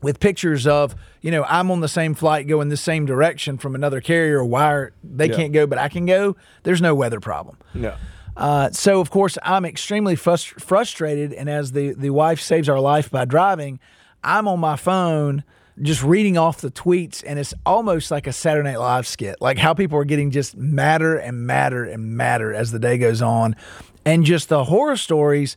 with 0.00 0.20
pictures 0.20 0.66
of 0.66 0.94
you 1.20 1.30
know 1.30 1.44
i'm 1.44 1.70
on 1.70 1.80
the 1.80 1.88
same 1.88 2.14
flight 2.14 2.46
going 2.46 2.68
the 2.70 2.76
same 2.76 3.04
direction 3.04 3.58
from 3.58 3.74
another 3.74 4.00
carrier 4.00 4.42
why 4.44 4.72
are, 4.72 4.92
they 5.04 5.28
can't 5.28 5.52
go 5.52 5.66
but 5.66 5.78
i 5.78 5.88
can 5.88 6.06
go. 6.06 6.36
There's 6.62 6.80
no 6.80 6.94
weather 6.94 7.20
problem. 7.20 7.58
No, 7.74 7.94
uh, 8.38 8.70
so 8.70 9.00
of 9.00 9.10
course 9.10 9.36
I'm 9.42 9.64
extremely 9.64 10.14
frust- 10.14 10.60
frustrated, 10.60 11.32
and 11.32 11.50
as 11.50 11.72
the 11.72 11.92
the 11.92 12.10
wife 12.10 12.40
saves 12.40 12.68
our 12.68 12.78
life 12.78 13.10
by 13.10 13.24
driving, 13.24 13.80
I'm 14.22 14.46
on 14.46 14.60
my 14.60 14.76
phone 14.76 15.42
just 15.82 16.04
reading 16.04 16.38
off 16.38 16.60
the 16.60 16.70
tweets, 16.70 17.24
and 17.26 17.38
it's 17.38 17.52
almost 17.66 18.12
like 18.12 18.28
a 18.28 18.32
Saturday 18.32 18.70
Night 18.70 18.78
Live 18.78 19.08
skit, 19.08 19.36
like 19.40 19.58
how 19.58 19.74
people 19.74 19.98
are 19.98 20.04
getting 20.04 20.30
just 20.30 20.56
madder 20.56 21.16
and 21.16 21.46
madder 21.46 21.84
and 21.84 22.16
madder 22.16 22.54
as 22.54 22.70
the 22.70 22.78
day 22.78 22.96
goes 22.96 23.20
on, 23.20 23.56
and 24.04 24.24
just 24.24 24.48
the 24.48 24.64
horror 24.64 24.96
stories 24.96 25.56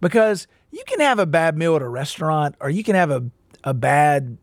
because 0.00 0.46
you 0.70 0.82
can 0.86 1.00
have 1.00 1.18
a 1.18 1.26
bad 1.26 1.58
meal 1.58 1.76
at 1.76 1.82
a 1.82 1.88
restaurant 1.88 2.54
or 2.60 2.70
you 2.70 2.82
can 2.82 2.94
have 2.94 3.10
a, 3.10 3.22
a 3.62 3.74
bad 3.74 4.38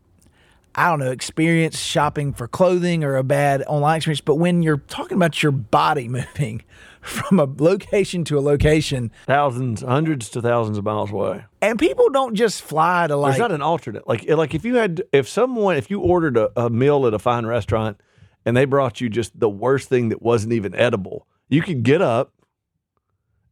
I 0.72 0.88
don't 0.88 1.00
know, 1.00 1.10
experience 1.10 1.78
shopping 1.80 2.32
for 2.32 2.46
clothing 2.46 3.02
or 3.02 3.16
a 3.16 3.24
bad 3.24 3.64
online 3.66 3.96
experience. 3.96 4.20
But 4.20 4.36
when 4.36 4.62
you're 4.62 4.78
talking 4.78 5.16
about 5.16 5.42
your 5.42 5.50
body 5.50 6.08
moving 6.08 6.62
from 7.00 7.38
a 7.40 7.44
location 7.58 8.24
to 8.24 8.38
a 8.38 8.40
location, 8.40 9.10
Thousands, 9.26 9.82
hundreds 9.82 10.28
to 10.30 10.42
thousands 10.42 10.78
of 10.78 10.84
miles 10.84 11.10
away. 11.10 11.44
and 11.62 11.78
people 11.78 12.08
don't 12.10 12.34
just 12.34 12.62
fly 12.62 13.06
to 13.06 13.16
like, 13.16 13.32
There's 13.32 13.38
not 13.40 13.52
an 13.52 13.62
alternate. 13.62 14.06
Like 14.08 14.28
like 14.28 14.54
if 14.54 14.64
you 14.64 14.76
had 14.76 15.02
if 15.12 15.28
someone 15.28 15.76
if 15.76 15.90
you 15.90 16.00
ordered 16.00 16.36
a, 16.36 16.50
a 16.56 16.70
meal 16.70 17.06
at 17.06 17.14
a 17.14 17.18
fine 17.18 17.46
restaurant 17.46 18.00
and 18.44 18.56
they 18.56 18.64
brought 18.64 19.00
you 19.00 19.08
just 19.08 19.38
the 19.38 19.48
worst 19.50 19.88
thing 19.88 20.08
that 20.10 20.20
wasn't 20.22 20.52
even 20.52 20.74
edible, 20.74 21.26
you 21.48 21.62
could 21.62 21.82
get 21.82 22.02
up 22.02 22.32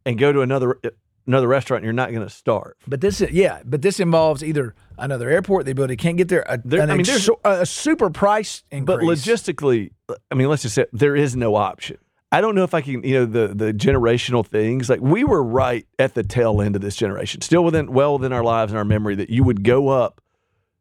and 0.06 0.18
go 0.18 0.32
to 0.32 0.40
another 0.40 0.78
another 1.26 1.46
restaurant 1.48 1.80
and 1.80 1.84
you're 1.84 1.92
not 1.92 2.10
going 2.10 2.26
to 2.26 2.32
starve. 2.32 2.72
but 2.86 3.02
this 3.02 3.20
is, 3.20 3.30
yeah, 3.32 3.60
but 3.66 3.82
this 3.82 4.00
involves 4.00 4.42
either 4.42 4.74
another 4.96 5.28
airport, 5.28 5.66
the 5.66 5.72
ability 5.72 5.94
to 5.94 6.02
can't 6.02 6.16
get 6.16 6.28
there, 6.28 6.42
a, 6.48 6.58
There- 6.64 6.80
I 6.80 6.86
mean, 6.86 7.04
there's- 7.04 7.28
a 7.44 7.66
super 7.66 8.08
price 8.08 8.62
increase. 8.70 8.96
But 8.96 9.00
logistically, 9.04 9.90
I 10.30 10.34
mean, 10.34 10.48
let's 10.48 10.62
just 10.62 10.74
say 10.74 10.86
there 10.92 11.14
is 11.14 11.36
no 11.36 11.54
option. 11.54 11.98
I 12.30 12.40
don't 12.42 12.54
know 12.54 12.62
if 12.64 12.74
I 12.74 12.80
can, 12.82 13.02
you 13.04 13.14
know, 13.20 13.24
the 13.26 13.54
the 13.54 13.72
generational 13.72 14.46
things. 14.46 14.88
Like 14.90 15.00
we 15.00 15.24
were 15.24 15.42
right 15.42 15.86
at 15.98 16.14
the 16.14 16.22
tail 16.22 16.60
end 16.60 16.76
of 16.76 16.82
this 16.82 16.94
generation, 16.96 17.40
still 17.40 17.64
within 17.64 17.92
well 17.92 18.18
within 18.18 18.32
our 18.32 18.42
lives 18.44 18.70
and 18.72 18.78
our 18.78 18.84
memory 18.84 19.14
that 19.16 19.30
you 19.30 19.44
would 19.44 19.64
go 19.64 19.88
up 19.88 20.20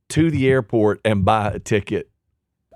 to 0.09 0.29
the 0.31 0.47
airport 0.49 0.99
and 1.03 1.25
buy 1.25 1.49
a 1.51 1.59
ticket 1.59 2.09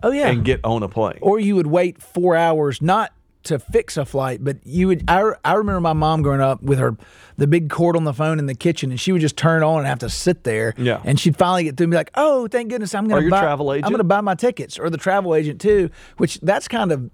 oh 0.03 0.11
yeah, 0.11 0.27
and 0.27 0.43
get 0.43 0.59
on 0.65 0.83
a 0.83 0.89
plane. 0.89 1.17
or 1.21 1.39
you 1.39 1.55
would 1.55 1.67
wait 1.67 2.01
four 2.01 2.35
hours 2.35 2.81
not 2.81 3.13
to 3.43 3.57
fix 3.57 3.95
a 3.97 4.03
flight 4.05 4.43
but 4.43 4.57
you 4.65 4.87
would 4.87 5.03
I, 5.07 5.31
I 5.45 5.53
remember 5.53 5.79
my 5.79 5.93
mom 5.93 6.21
growing 6.23 6.41
up 6.41 6.61
with 6.61 6.77
her 6.77 6.95
the 7.37 7.47
big 7.47 7.69
cord 7.69 7.95
on 7.95 8.03
the 8.03 8.13
phone 8.13 8.37
in 8.37 8.47
the 8.47 8.53
kitchen 8.53 8.91
and 8.91 8.99
she 8.99 9.11
would 9.13 9.21
just 9.21 9.37
turn 9.37 9.63
on 9.63 9.79
and 9.79 9.87
have 9.87 9.99
to 9.99 10.09
sit 10.09 10.43
there 10.43 10.73
Yeah. 10.77 11.01
and 11.05 11.17
she'd 11.19 11.37
finally 11.37 11.63
get 11.63 11.77
through 11.77 11.85
and 11.85 11.91
be 11.91 11.97
like 11.97 12.11
oh 12.15 12.47
thank 12.49 12.69
goodness 12.69 12.93
i'm 12.93 13.07
gonna 13.07 13.29
buy 13.29 13.39
travel 13.39 13.69
i'm 13.71 13.79
gonna 13.81 14.03
buy 14.03 14.21
my 14.21 14.35
tickets 14.35 14.77
or 14.77 14.89
the 14.89 14.97
travel 14.97 15.33
agent 15.33 15.59
too 15.61 15.89
which 16.17 16.39
that's 16.41 16.67
kind 16.67 16.91
of 16.91 17.09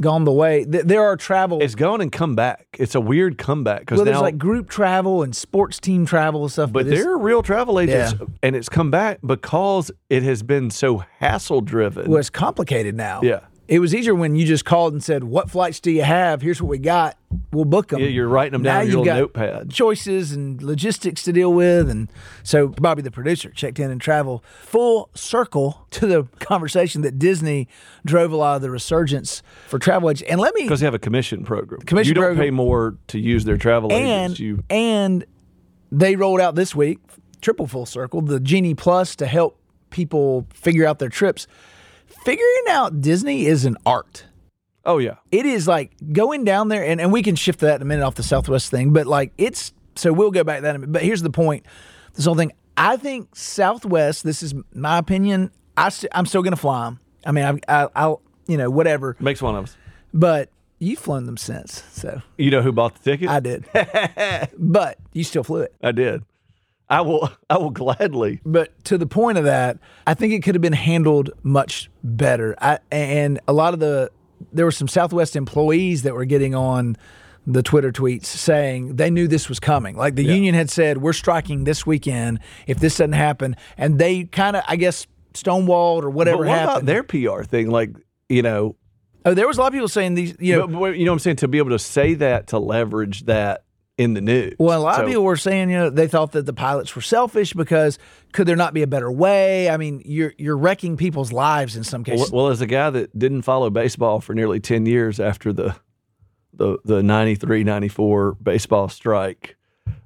gone 0.00 0.24
the 0.24 0.32
way 0.32 0.64
Th- 0.64 0.84
there 0.84 1.02
are 1.02 1.16
travel 1.16 1.60
It's 1.62 1.74
gone 1.74 2.00
and 2.00 2.10
come 2.10 2.34
back. 2.34 2.66
It's 2.78 2.94
a 2.94 3.00
weird 3.00 3.38
comeback 3.38 3.80
because 3.80 3.98
well, 3.98 4.04
now, 4.06 4.12
there's 4.12 4.22
like 4.22 4.38
group 4.38 4.68
travel 4.68 5.22
and 5.22 5.34
sports 5.34 5.78
team 5.78 6.04
travel 6.06 6.42
and 6.42 6.52
stuff 6.52 6.72
but 6.72 6.86
this- 6.86 6.98
there 7.02 7.12
are 7.12 7.18
real 7.18 7.42
travel 7.42 7.78
agents, 7.78 8.14
Yeah. 8.18 8.26
and 8.42 8.56
it's 8.56 8.68
come 8.68 8.90
back 8.90 9.18
because 9.24 9.90
it 10.10 10.22
has 10.24 10.42
been 10.42 10.70
so 10.70 11.04
hassle 11.18 11.60
driven. 11.60 12.10
well, 12.10 12.18
it's 12.18 12.30
complicated 12.30 12.96
now 12.96 13.20
Yeah. 13.22 13.40
It 13.66 13.78
was 13.78 13.94
easier 13.94 14.14
when 14.14 14.36
you 14.36 14.44
just 14.46 14.64
called 14.64 14.92
and 14.92 15.02
said 15.02 15.24
what 15.24 15.50
flights 15.50 15.80
do 15.80 15.90
you 15.90 16.02
have 16.02 16.42
here's 16.42 16.60
what 16.60 16.68
we 16.68 16.78
got 16.78 17.16
we'll 17.52 17.64
book 17.64 17.88
them 17.88 18.00
Yeah, 18.00 18.06
you're 18.08 18.28
writing 18.28 18.52
them 18.52 18.62
down 18.62 18.74
now 18.74 18.80
on 18.80 18.86
you've 18.86 18.94
your 18.94 19.04
little 19.04 19.20
notepad. 19.20 19.70
choices 19.70 20.32
and 20.32 20.62
logistics 20.62 21.22
to 21.24 21.32
deal 21.32 21.52
with. 21.52 21.90
And 21.90 22.08
so 22.44 22.68
Bobby, 22.68 23.02
the 23.02 23.10
producer, 23.10 23.50
checked 23.50 23.78
in 23.80 23.90
and 23.90 24.00
traveled 24.00 24.44
full 24.62 25.10
circle 25.14 25.86
to 25.92 26.06
the 26.06 26.24
conversation 26.38 27.02
that 27.02 27.18
Disney 27.18 27.66
drove 28.04 28.30
a 28.32 28.36
lot 28.36 28.56
of 28.56 28.62
the 28.62 28.70
resurgence 28.70 29.42
for 29.68 29.78
travel 29.80 30.10
agents. 30.10 30.30
And 30.30 30.40
let 30.40 30.54
me 30.54 30.62
Because 30.62 30.78
they 30.80 30.86
have 30.86 30.94
a 30.94 30.98
commission 31.00 31.44
program. 31.44 31.80
Commission 31.82 32.10
you 32.10 32.14
don't 32.14 32.22
program. 32.24 32.44
pay 32.46 32.50
more 32.50 32.96
to 33.08 33.18
use 33.18 33.44
their 33.44 33.56
travel 33.56 33.92
and 33.92 34.06
agents. 34.32 34.38
You 34.40 34.62
and 34.70 35.24
they 35.90 36.14
rolled 36.16 36.40
out 36.40 36.54
this 36.54 36.74
week 36.74 36.98
triple 37.40 37.66
full 37.66 37.86
circle 37.86 38.20
the 38.22 38.38
Genie 38.40 38.74
Plus 38.74 39.16
to 39.16 39.26
help 39.26 39.58
people 39.90 40.46
figure 40.54 40.86
out 40.86 40.98
their 41.00 41.08
trips. 41.08 41.46
Figuring 42.24 42.64
out 42.68 43.00
Disney 43.00 43.46
is 43.46 43.64
an 43.64 43.76
art. 43.84 44.26
oh 44.86 44.98
yeah, 44.98 45.16
it 45.30 45.46
is 45.46 45.66
like 45.68 45.92
going 46.12 46.44
down 46.44 46.68
there, 46.68 46.84
and, 46.84 47.00
and 47.00 47.12
we 47.12 47.22
can 47.22 47.36
shift 47.36 47.60
that 47.60 47.76
in 47.76 47.82
a 47.82 47.84
minute 47.84 48.04
off 48.04 48.14
the 48.14 48.22
Southwest 48.22 48.70
thing, 48.70 48.92
but 48.92 49.06
like 49.06 49.32
it's 49.38 49.72
so 49.96 50.12
we'll 50.12 50.30
go 50.30 50.44
back 50.44 50.58
to 50.58 50.62
that. 50.62 50.70
In 50.70 50.76
a 50.76 50.78
minute. 50.80 50.92
But 50.92 51.02
here's 51.02 51.22
the 51.22 51.30
point: 51.30 51.66
this 52.14 52.24
whole 52.24 52.34
thing. 52.34 52.52
I 52.76 52.96
think 52.96 53.34
Southwest. 53.36 54.24
This 54.24 54.42
is 54.42 54.54
my 54.74 54.98
opinion. 54.98 55.50
I 55.76 55.88
st- 55.90 56.10
I'm 56.14 56.26
still 56.26 56.42
going 56.42 56.52
to 56.54 56.60
fly 56.60 56.84
them. 56.86 57.00
I 57.26 57.32
mean, 57.32 57.44
I, 57.68 57.82
I, 57.84 57.88
I'll 57.94 58.22
you 58.46 58.56
know 58.56 58.70
whatever. 58.70 59.16
makes 59.20 59.40
one 59.42 59.54
of 59.54 59.64
us. 59.64 59.76
But 60.12 60.48
you've 60.78 60.98
flown 60.98 61.24
them 61.26 61.36
since, 61.36 61.82
so 61.92 62.20
You 62.36 62.50
know 62.50 62.62
who 62.62 62.72
bought 62.72 62.94
the 62.96 63.10
ticket? 63.10 63.28
I 63.28 63.40
did. 63.40 63.64
but 64.58 64.98
you 65.12 65.24
still 65.24 65.42
flew 65.44 65.60
it. 65.60 65.74
I 65.82 65.92
did. 65.92 66.24
I 66.94 67.00
will. 67.00 67.30
I 67.50 67.58
will 67.58 67.70
gladly. 67.70 68.40
But 68.44 68.84
to 68.84 68.98
the 68.98 69.06
point 69.06 69.38
of 69.38 69.44
that, 69.44 69.78
I 70.06 70.14
think 70.14 70.32
it 70.32 70.42
could 70.42 70.54
have 70.54 70.62
been 70.62 70.72
handled 70.72 71.30
much 71.42 71.90
better. 72.02 72.54
I, 72.60 72.78
and 72.90 73.40
a 73.48 73.52
lot 73.52 73.74
of 73.74 73.80
the 73.80 74.10
there 74.52 74.64
were 74.64 74.72
some 74.72 74.88
Southwest 74.88 75.36
employees 75.36 76.02
that 76.02 76.14
were 76.14 76.24
getting 76.24 76.54
on 76.54 76.96
the 77.46 77.62
Twitter 77.62 77.92
tweets 77.92 78.24
saying 78.26 78.96
they 78.96 79.10
knew 79.10 79.28
this 79.28 79.48
was 79.48 79.60
coming. 79.60 79.96
Like 79.96 80.14
the 80.14 80.24
union 80.24 80.54
had 80.54 80.70
said, 80.70 80.98
"We're 80.98 81.12
striking 81.12 81.64
this 81.64 81.84
weekend 81.86 82.40
if 82.66 82.78
this 82.78 82.96
doesn't 82.96 83.12
happen," 83.12 83.56
and 83.76 83.98
they 83.98 84.24
kind 84.24 84.56
of, 84.56 84.64
I 84.66 84.76
guess, 84.76 85.06
stonewalled 85.34 86.02
or 86.04 86.10
whatever 86.10 86.38
But 86.38 86.46
what 86.48 86.58
happened. 86.58 86.76
about 86.76 86.86
their 86.86 87.02
PR 87.02 87.42
thing? 87.42 87.70
Like 87.70 87.90
you 88.28 88.42
know, 88.42 88.76
oh, 89.26 89.34
there 89.34 89.46
was 89.46 89.58
a 89.58 89.60
lot 89.60 89.66
of 89.68 89.72
people 89.74 89.88
saying 89.88 90.14
these. 90.14 90.34
You 90.40 90.56
know, 90.56 90.66
but- 90.68 90.78
but 90.80 90.96
you 90.98 91.04
know 91.04 91.12
what 91.12 91.16
I'm 91.16 91.20
saying 91.20 91.36
to 91.36 91.48
be 91.48 91.58
able 91.58 91.70
to 91.70 91.78
say 91.78 92.14
that 92.14 92.46
to 92.48 92.58
leverage 92.58 93.24
that 93.26 93.64
in 93.96 94.14
the 94.14 94.20
news. 94.20 94.54
Well, 94.58 94.80
a 94.80 94.82
lot 94.82 94.96
So- 94.96 95.02
of 95.02 95.08
people 95.08 95.22
were 95.24 95.36
saying, 95.36 95.70
you 95.70 95.76
know, 95.76 95.90
they 95.90 96.08
thought 96.08 96.32
that 96.32 96.46
the 96.46 96.52
pilots 96.52 96.94
were 96.96 97.02
selfish 97.02 97.52
because 97.52 97.98
could 98.32 98.46
there 98.46 98.56
not 98.56 98.74
be 98.74 98.82
a 98.82 98.86
better 98.86 99.10
way? 99.10 99.70
I 99.70 99.76
mean, 99.76 100.02
you're 100.04 100.32
you're 100.36 100.56
wrecking 100.56 100.96
people's 100.96 101.32
lives 101.32 101.76
in 101.76 101.84
some 101.84 102.02
cases. 102.04 102.32
Well, 102.32 102.44
well, 102.44 102.52
as 102.52 102.60
a 102.60 102.66
guy 102.66 102.90
that 102.90 103.16
didn't 103.18 103.42
follow 103.42 103.70
baseball 103.70 104.20
for 104.20 104.34
nearly 104.34 104.58
10 104.60 104.86
years 104.86 105.20
after 105.20 105.52
the 105.52 105.76
the 106.52 106.78
the 106.84 107.02
93 107.02 107.64
94 107.64 108.34
baseball 108.42 108.88
strike, 108.88 109.56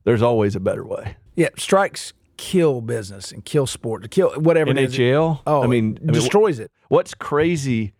there's 0.04 0.22
always 0.22 0.54
a 0.56 0.60
better 0.60 0.84
way. 0.86 1.16
Yeah, 1.36 1.48
strikes 1.56 2.12
kill 2.36 2.80
business 2.80 3.32
and 3.32 3.44
kill 3.44 3.66
sport, 3.66 4.02
to 4.02 4.08
kill 4.08 4.30
whatever 4.34 4.70
it 4.70 4.78
is. 4.78 4.94
NHL, 4.96 5.40
Oh, 5.46 5.62
I 5.62 5.66
mean, 5.66 5.96
it 5.96 6.02
I 6.02 6.04
mean, 6.06 6.12
destroys 6.12 6.58
it. 6.58 6.70
what's 6.88 7.12
crazy 7.14 7.94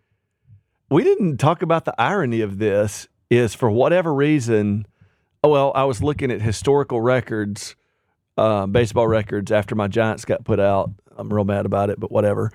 we 0.91 1.03
didn't 1.03 1.37
talk 1.37 1.61
about 1.61 1.85
the 1.85 1.93
irony 2.01 2.41
of 2.41 2.57
this 2.57 3.07
is 3.29 3.53
for 3.53 3.69
whatever 3.69 4.11
reason 4.13 4.87
oh 5.43 5.49
well 5.49 5.71
i 5.75 5.83
was 5.83 6.03
looking 6.03 6.31
at 6.31 6.41
historical 6.41 7.01
records 7.01 7.75
uh, 8.37 8.65
baseball 8.65 9.07
records 9.07 9.51
after 9.51 9.75
my 9.75 9.87
giants 9.87 10.23
got 10.23 10.45
put 10.45 10.59
out 10.59 10.91
i'm 11.17 11.31
real 11.31 11.43
mad 11.43 11.65
about 11.65 11.89
it 11.89 11.99
but 11.99 12.11
whatever 12.11 12.51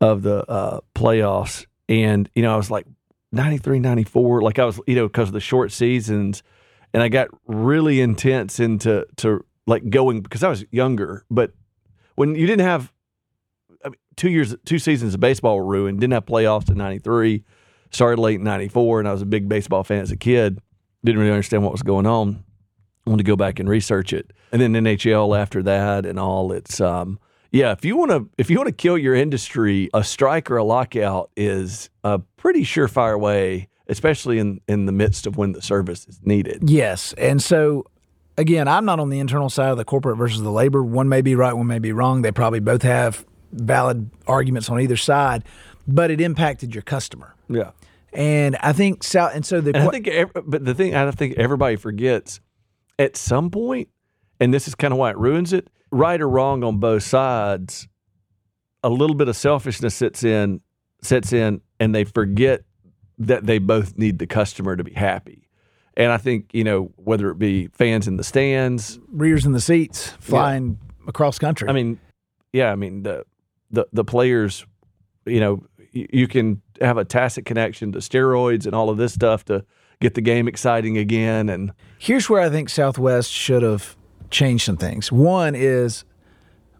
of 0.00 0.22
the 0.22 0.44
uh, 0.50 0.80
playoffs 0.94 1.66
and 1.88 2.28
you 2.34 2.42
know 2.42 2.52
i 2.52 2.56
was 2.56 2.70
like 2.70 2.86
93 3.32 3.78
94 3.78 4.42
like 4.42 4.58
i 4.58 4.64
was 4.64 4.80
you 4.86 4.96
know 4.96 5.06
because 5.06 5.28
of 5.28 5.34
the 5.34 5.40
short 5.40 5.70
seasons 5.70 6.42
and 6.92 7.02
i 7.02 7.08
got 7.08 7.28
really 7.46 8.00
intense 8.00 8.58
into 8.58 9.06
to 9.16 9.44
like 9.66 9.88
going 9.88 10.20
because 10.20 10.42
i 10.42 10.48
was 10.48 10.64
younger 10.72 11.24
but 11.30 11.52
when 12.16 12.34
you 12.34 12.46
didn't 12.46 12.66
have 12.66 12.92
I 13.84 13.88
mean, 13.88 13.98
two 14.16 14.30
years, 14.30 14.54
two 14.64 14.78
seasons 14.78 15.14
of 15.14 15.20
baseball 15.20 15.56
were 15.56 15.64
ruined. 15.64 16.00
Didn't 16.00 16.12
have 16.12 16.26
playoffs 16.26 16.70
in 16.70 16.76
'93. 16.76 17.44
Started 17.90 18.20
late 18.20 18.38
in 18.38 18.44
'94, 18.44 19.00
and 19.00 19.08
I 19.08 19.12
was 19.12 19.22
a 19.22 19.26
big 19.26 19.48
baseball 19.48 19.84
fan 19.84 20.02
as 20.02 20.10
a 20.10 20.16
kid. 20.16 20.60
Didn't 21.04 21.20
really 21.20 21.32
understand 21.32 21.62
what 21.62 21.72
was 21.72 21.82
going 21.82 22.06
on. 22.06 22.44
wanted 23.06 23.24
to 23.24 23.28
go 23.28 23.36
back 23.36 23.58
and 23.58 23.68
research 23.68 24.12
it, 24.12 24.32
and 24.52 24.60
then 24.60 24.72
NHL 24.72 25.38
after 25.38 25.62
that, 25.62 26.04
and 26.06 26.18
all. 26.18 26.52
It's 26.52 26.80
um, 26.80 27.18
yeah. 27.50 27.72
If 27.72 27.84
you 27.84 27.96
want 27.96 28.10
to, 28.10 28.28
if 28.38 28.50
you 28.50 28.56
want 28.58 28.68
to 28.68 28.74
kill 28.74 28.98
your 28.98 29.14
industry, 29.14 29.88
a 29.94 30.04
strike 30.04 30.50
or 30.50 30.56
a 30.56 30.64
lockout 30.64 31.30
is 31.36 31.90
a 32.04 32.18
pretty 32.36 32.62
surefire 32.64 33.18
way, 33.18 33.68
especially 33.88 34.38
in 34.38 34.60
in 34.68 34.86
the 34.86 34.92
midst 34.92 35.26
of 35.26 35.36
when 35.36 35.52
the 35.52 35.62
service 35.62 36.06
is 36.06 36.20
needed. 36.22 36.68
Yes, 36.68 37.14
and 37.14 37.42
so 37.42 37.86
again, 38.36 38.68
I'm 38.68 38.84
not 38.84 38.98
on 39.00 39.10
the 39.10 39.20
internal 39.20 39.50
side 39.50 39.70
of 39.70 39.76
the 39.76 39.84
corporate 39.84 40.18
versus 40.18 40.42
the 40.42 40.50
labor. 40.50 40.82
One 40.82 41.08
may 41.08 41.22
be 41.22 41.34
right, 41.34 41.52
one 41.52 41.66
may 41.66 41.78
be 41.78 41.92
wrong. 41.92 42.22
They 42.22 42.32
probably 42.32 42.60
both 42.60 42.82
have 42.82 43.24
valid 43.52 44.10
arguments 44.26 44.68
on 44.68 44.80
either 44.80 44.96
side, 44.96 45.44
but 45.86 46.10
it 46.10 46.20
impacted 46.20 46.74
your 46.74 46.82
customer. 46.82 47.34
Yeah. 47.48 47.70
And 48.12 48.56
I 48.56 48.72
think 48.72 49.02
South, 49.04 49.32
and 49.34 49.44
so 49.46 49.60
the 49.60 49.74
And 49.74 49.88
I 49.88 49.90
think, 49.90 50.08
ev- 50.08 50.32
but 50.44 50.64
the 50.64 50.74
thing 50.74 50.94
I 50.94 51.10
think 51.12 51.36
everybody 51.38 51.76
forgets 51.76 52.40
at 52.98 53.16
some 53.16 53.50
point, 53.50 53.88
and 54.40 54.52
this 54.52 54.66
is 54.66 54.74
kind 54.74 54.92
of 54.92 54.98
why 54.98 55.10
it 55.10 55.16
ruins 55.18 55.52
it. 55.52 55.68
Right 55.92 56.20
or 56.20 56.28
wrong 56.28 56.62
on 56.64 56.78
both 56.78 57.02
sides, 57.02 57.88
a 58.82 58.88
little 58.88 59.16
bit 59.16 59.28
of 59.28 59.36
selfishness 59.36 59.94
sets 59.94 60.22
in, 60.24 60.60
sets 61.02 61.32
in, 61.32 61.60
and 61.78 61.94
they 61.94 62.04
forget 62.04 62.62
that 63.18 63.44
they 63.46 63.58
both 63.58 63.98
need 63.98 64.18
the 64.18 64.26
customer 64.26 64.76
to 64.76 64.84
be 64.84 64.92
happy. 64.94 65.48
And 65.96 66.10
I 66.12 66.16
think 66.16 66.50
you 66.54 66.64
know 66.64 66.92
whether 66.96 67.30
it 67.30 67.38
be 67.38 67.66
fans 67.68 68.08
in 68.08 68.16
the 68.16 68.24
stands. 68.24 68.98
rears 69.10 69.44
in 69.44 69.52
the 69.52 69.60
seats 69.60 70.08
flying 70.20 70.78
across 71.06 71.38
country. 71.38 71.68
I 71.68 71.72
mean, 71.72 71.98
yeah, 72.52 72.70
I 72.72 72.76
mean 72.76 73.02
the 73.02 73.24
the 73.70 73.86
the 73.92 74.04
players, 74.04 74.64
you 75.26 75.40
know, 75.40 75.64
y- 75.94 76.06
you 76.12 76.28
can 76.28 76.62
have 76.80 76.96
a 76.96 77.04
tacit 77.04 77.44
connection 77.44 77.92
to 77.92 77.98
steroids 77.98 78.66
and 78.66 78.74
all 78.74 78.90
of 78.90 78.96
this 78.96 79.12
stuff 79.12 79.44
to 79.46 79.64
get 80.00 80.14
the 80.14 80.20
game 80.20 80.48
exciting 80.48 80.96
again. 80.98 81.48
And 81.48 81.72
Here's 81.98 82.28
where 82.30 82.40
I 82.40 82.48
think 82.48 82.68
Southwest 82.68 83.30
should 83.30 83.62
have 83.62 83.96
changed 84.30 84.64
some 84.64 84.76
things. 84.76 85.12
One 85.12 85.54
is 85.54 86.04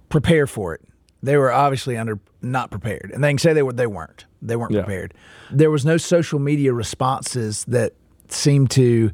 prepare 0.09 0.47
for 0.47 0.75
it. 0.75 0.81
They 1.23 1.37
were 1.37 1.53
obviously 1.53 1.97
under 1.99 2.19
not 2.41 2.71
prepared, 2.71 3.11
and 3.13 3.23
they 3.23 3.29
can 3.31 3.39
say 3.39 3.53
they 3.53 3.63
were. 3.63 3.75
They 3.75 3.87
weren't. 3.87 4.25
They 4.41 4.57
weren't 4.57 4.73
Yeah. 4.73 4.83
prepared. 4.83 5.13
There 5.51 5.71
was 5.71 5.85
no 5.85 5.99
social 5.99 6.39
media 6.39 6.73
responses 6.73 7.65
that 7.69 7.93
seemed 8.29 8.71
to 8.71 9.11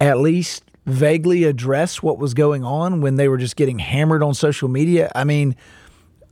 at 0.00 0.18
least 0.18 0.62
vaguely 0.86 1.44
address 1.44 2.02
what 2.02 2.18
was 2.18 2.32
going 2.32 2.64
on 2.64 3.00
when 3.02 3.16
they 3.16 3.28
were 3.28 3.36
just 3.36 3.56
getting 3.56 3.80
hammered 3.80 4.22
on 4.22 4.32
social 4.32 4.68
media. 4.68 5.10
I 5.14 5.24
mean, 5.24 5.56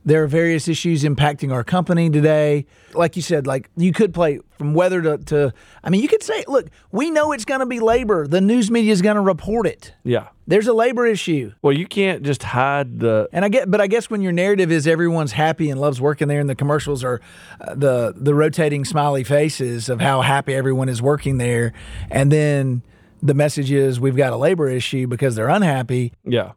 there 0.05 0.23
are 0.23 0.27
various 0.27 0.67
issues 0.67 1.03
impacting 1.03 1.51
our 1.51 1.63
company 1.63 2.09
today. 2.09 2.67
Like 2.93 3.15
you 3.15 3.23
said, 3.23 3.47
like 3.47 3.69
you 3.75 3.91
could 3.91 4.13
play 4.13 4.39
from 4.57 4.75
weather 4.75 5.01
to, 5.01 5.17
to 5.17 5.53
I 5.83 5.89
mean, 5.89 6.01
you 6.01 6.07
could 6.07 6.21
say, 6.21 6.43
look, 6.47 6.67
we 6.91 7.09
know 7.09 7.31
it's 7.31 7.43
going 7.43 7.59
to 7.59 7.65
be 7.65 7.79
labor. 7.79 8.27
The 8.27 8.39
news 8.39 8.69
media 8.69 8.93
is 8.93 9.01
going 9.01 9.15
to 9.15 9.21
report 9.21 9.65
it. 9.65 9.93
Yeah. 10.03 10.29
There's 10.47 10.67
a 10.67 10.73
labor 10.73 11.07
issue. 11.07 11.53
Well, 11.63 11.73
you 11.73 11.87
can't 11.87 12.21
just 12.21 12.43
hide 12.43 12.99
the. 12.99 13.27
And 13.33 13.43
I 13.43 13.49
get, 13.49 13.69
but 13.69 13.81
I 13.81 13.87
guess 13.87 14.09
when 14.09 14.21
your 14.21 14.31
narrative 14.31 14.71
is 14.71 14.85
everyone's 14.85 15.31
happy 15.31 15.71
and 15.71 15.81
loves 15.81 15.99
working 15.99 16.27
there, 16.27 16.39
and 16.39 16.47
the 16.47 16.55
commercials 16.55 17.03
are 17.03 17.19
uh, 17.59 17.73
the 17.73 18.13
the 18.15 18.35
rotating 18.35 18.85
smiley 18.85 19.23
faces 19.23 19.89
of 19.89 19.99
how 19.99 20.21
happy 20.21 20.53
everyone 20.53 20.87
is 20.87 21.01
working 21.01 21.39
there, 21.39 21.73
and 22.11 22.31
then 22.31 22.83
the 23.23 23.33
message 23.33 23.71
is 23.71 23.99
we've 23.99 24.15
got 24.15 24.33
a 24.33 24.37
labor 24.37 24.69
issue 24.69 25.07
because 25.07 25.35
they're 25.35 25.49
unhappy. 25.49 26.13
Yeah. 26.23 26.51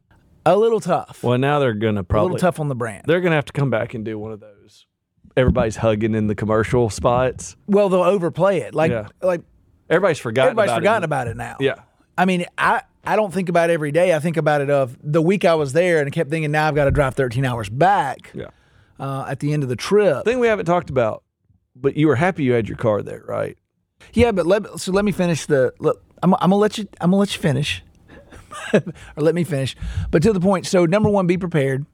A 0.53 0.57
little 0.57 0.81
tough. 0.81 1.23
Well, 1.23 1.39
now 1.39 1.59
they're 1.59 1.75
gonna 1.75 2.05
probably 2.05 2.31
a 2.31 2.33
little 2.35 2.39
tough 2.47 2.61
on 2.61 2.69
the 2.69 2.75
brand. 2.75 3.05
they're 3.07 3.21
gonna 3.21 3.35
have 3.37 3.45
to 3.47 3.53
come 3.53 3.71
back 3.71 3.95
and 3.95 4.05
do 4.05 4.19
one 4.19 4.33
of 4.33 4.41
those. 4.41 4.87
Everybody's 5.37 5.77
hugging 5.77 6.15
in 6.15 6.27
the 6.27 6.35
commercial 6.35 6.91
spots. 6.91 7.57
Well, 7.67 7.89
they'll 7.89 8.03
overplay 8.03 8.59
it. 8.61 8.75
Like 8.75 8.91
Yeah. 8.91 9.09
like 9.23 9.43
Everybody's 9.91 10.19
forgotten. 10.19 10.49
everybody's 10.51 10.71
about 10.71 10.79
forgotten 10.81 11.03
it. 11.03 11.07
about 11.07 11.29
it 11.29 11.37
now. 11.37 11.57
Yeah. 11.61 11.75
I 12.17 12.25
mean, 12.25 12.47
I 12.57 12.83
I 13.05 13.17
don't 13.17 13.33
think 13.33 13.49
about 13.49 13.71
it 13.71 13.73
every 13.75 13.93
day. 13.93 14.15
I 14.15 14.19
think 14.19 14.37
about 14.37 14.61
it 14.61 14.69
of 14.71 14.97
the 15.03 15.23
week 15.23 15.45
I 15.45 15.55
was 15.55 15.73
there 15.73 15.99
and 16.01 16.07
I 16.09 16.11
kept 16.11 16.31
thinking 16.31 16.51
now 16.51 16.67
I've 16.69 16.75
got 16.75 16.85
to 16.87 16.91
drive 16.91 17.15
13 17.15 17.45
hours 17.45 17.69
back 17.69 18.31
Yeah. 18.35 18.47
uh, 18.99 19.27
at 19.29 19.41
the 19.41 19.53
end 19.53 19.63
of 19.63 19.69
the 19.69 19.77
trip. 19.77 20.25
Thing 20.25 20.39
we 20.41 20.47
haven't 20.49 20.67
talked 20.67 20.91
about, 20.91 21.23
but 21.77 21.97
you 21.97 22.07
were 22.09 22.17
happy 22.17 22.43
you 22.45 22.53
had 22.53 22.69
your 22.69 22.77
car 22.77 23.03
there, 23.03 23.23
right? 23.27 23.57
Yeah, 24.15 24.33
but 24.33 24.47
let 24.47 24.79
so 24.81 24.93
let 24.93 25.05
me 25.05 25.13
finish 25.13 25.47
the. 25.47 25.73
Look, 25.79 26.03
I'm, 26.23 26.33
I'm 26.35 26.41
gonna 26.51 26.57
let 26.57 26.79
you. 26.79 26.87
I'm 27.01 27.11
gonna 27.11 27.21
let 27.21 27.35
you 27.35 27.41
finish, 27.41 27.83
or 28.73 28.83
let 29.17 29.35
me 29.35 29.45
finish. 29.45 29.77
But 30.11 30.23
to 30.23 30.33
the 30.33 30.41
point. 30.41 30.67
So 30.67 30.85
number 30.87 31.09
one, 31.09 31.27
be 31.27 31.39
prepared, 31.39 31.87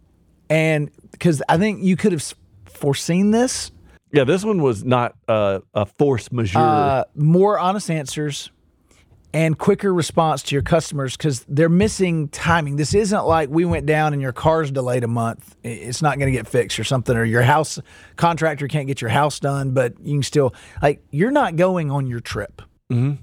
and 0.50 0.90
because 1.12 1.42
I 1.48 1.58
think 1.58 1.82
you 1.82 1.96
could 1.96 2.12
have 2.12 2.34
foreseen 2.66 3.30
this. 3.30 3.70
Yeah, 4.12 4.24
this 4.24 4.44
one 4.44 4.62
was 4.62 4.84
not 4.84 5.16
uh, 5.26 5.60
a 5.74 5.86
force 5.86 6.30
majeure. 6.30 6.60
Uh, 6.60 7.04
more 7.16 7.58
honest 7.58 7.90
answers 7.90 8.50
and 9.32 9.58
quicker 9.58 9.92
response 9.92 10.44
to 10.44 10.54
your 10.54 10.62
customers 10.62 11.16
because 11.16 11.44
they're 11.48 11.68
missing 11.68 12.28
timing. 12.28 12.76
This 12.76 12.94
isn't 12.94 13.24
like 13.26 13.48
we 13.48 13.64
went 13.64 13.86
down 13.86 14.12
and 14.12 14.22
your 14.22 14.32
car's 14.32 14.70
delayed 14.70 15.02
a 15.02 15.08
month. 15.08 15.56
It's 15.64 16.00
not 16.00 16.18
going 16.20 16.32
to 16.32 16.36
get 16.38 16.46
fixed 16.46 16.78
or 16.78 16.84
something, 16.84 17.16
or 17.16 17.24
your 17.24 17.42
house 17.42 17.80
contractor 18.14 18.68
can't 18.68 18.86
get 18.86 19.00
your 19.00 19.10
house 19.10 19.40
done, 19.40 19.72
but 19.72 19.94
you 20.00 20.14
can 20.14 20.22
still 20.22 20.54
like 20.80 21.02
you're 21.10 21.32
not 21.32 21.56
going 21.56 21.90
on 21.90 22.06
your 22.06 22.20
trip. 22.20 22.62
Mhm. 22.92 23.18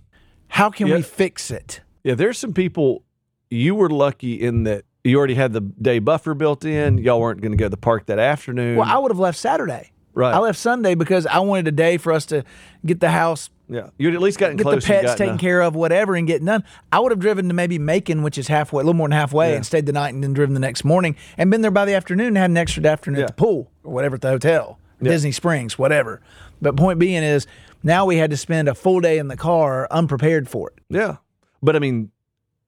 How 0.49 0.69
can 0.69 0.87
Yeah. 0.87 0.95
we 0.97 1.01
fix 1.03 1.49
it? 1.51 1.79
yeah, 2.03 2.15
there's 2.15 2.37
some 2.37 2.51
people. 2.53 3.03
You 3.51 3.75
were 3.75 3.89
lucky 3.89 4.41
in 4.41 4.63
that 4.63 4.85
you 5.03 5.17
already 5.17 5.35
had 5.35 5.53
the 5.53 5.61
day 5.61 5.99
buffer 5.99 6.33
built 6.33 6.63
in. 6.65 6.97
Y'all 6.97 7.19
weren't 7.19 7.41
going 7.41 7.51
to 7.51 7.57
go 7.57 7.65
to 7.65 7.69
the 7.69 7.77
park 7.77 8.05
that 8.07 8.17
afternoon. 8.17 8.77
Well, 8.77 8.87
I 8.89 8.97
would 8.97 9.11
have 9.11 9.19
left 9.19 9.37
Saturday. 9.37 9.91
right. 10.13 10.33
I 10.33 10.37
left 10.39 10.57
Sunday 10.57 10.95
because 10.95 11.25
I 11.27 11.39
wanted 11.39 11.67
a 11.67 11.71
day 11.71 11.97
for 11.97 12.13
us 12.13 12.25
to 12.27 12.43
get 12.85 12.99
the 13.01 13.09
house, 13.09 13.49
yeah, 13.69 13.89
you'd 13.97 14.13
at 14.15 14.21
least 14.21 14.37
gotten 14.39 14.57
get 14.57 14.63
close. 14.63 14.83
the 14.85 14.87
pets 14.93 15.15
taken 15.15 15.35
a- 15.35 15.37
care 15.37 15.61
of, 15.61 15.75
whatever, 15.75 16.15
and 16.15 16.27
get 16.27 16.43
done. 16.43 16.63
I 16.91 16.99
would 16.99 17.11
have 17.11 17.19
driven 17.19 17.47
to 17.47 17.53
maybe 17.53 17.79
Macon, 17.79 18.21
which 18.21 18.37
is 18.37 18.47
halfway, 18.49 18.81
a 18.81 18.85
little 18.85 18.97
more 18.97 19.07
than 19.07 19.17
halfway, 19.17 19.51
Yeah. 19.51 19.55
and 19.57 19.65
stayed 19.65 19.85
the 19.85 19.93
night 19.93 20.13
and 20.13 20.21
then 20.23 20.33
driven 20.33 20.53
the 20.53 20.59
next 20.59 20.83
morning 20.83 21.15
and 21.37 21.49
been 21.49 21.61
there 21.61 21.71
by 21.71 21.85
the 21.85 21.93
afternoon 21.93 22.27
and 22.27 22.37
had 22.37 22.49
an 22.49 22.57
extra 22.57 22.85
afternoon 22.85 23.19
Yeah. 23.19 23.23
at 23.25 23.27
the 23.35 23.41
pool 23.41 23.71
or 23.83 23.93
whatever 23.93 24.15
at 24.15 24.21
the 24.21 24.29
hotel, 24.29 24.77
Yeah. 25.01 25.09
Disney 25.11 25.31
Springs, 25.31 25.79
whatever. 25.79 26.21
But 26.61 26.75
point 26.75 26.99
being 26.99 27.23
is 27.23 27.47
now 27.81 28.05
we 28.05 28.17
had 28.17 28.29
to 28.31 28.37
spend 28.37 28.67
a 28.67 28.75
full 28.75 28.99
day 28.99 29.17
in 29.17 29.29
the 29.29 29.37
car 29.37 29.87
unprepared 29.89 30.47
for 30.49 30.69
it. 30.71 30.79
Yeah, 30.89 31.17
but 31.63 31.75
I 31.75 31.79
mean, 31.79 32.11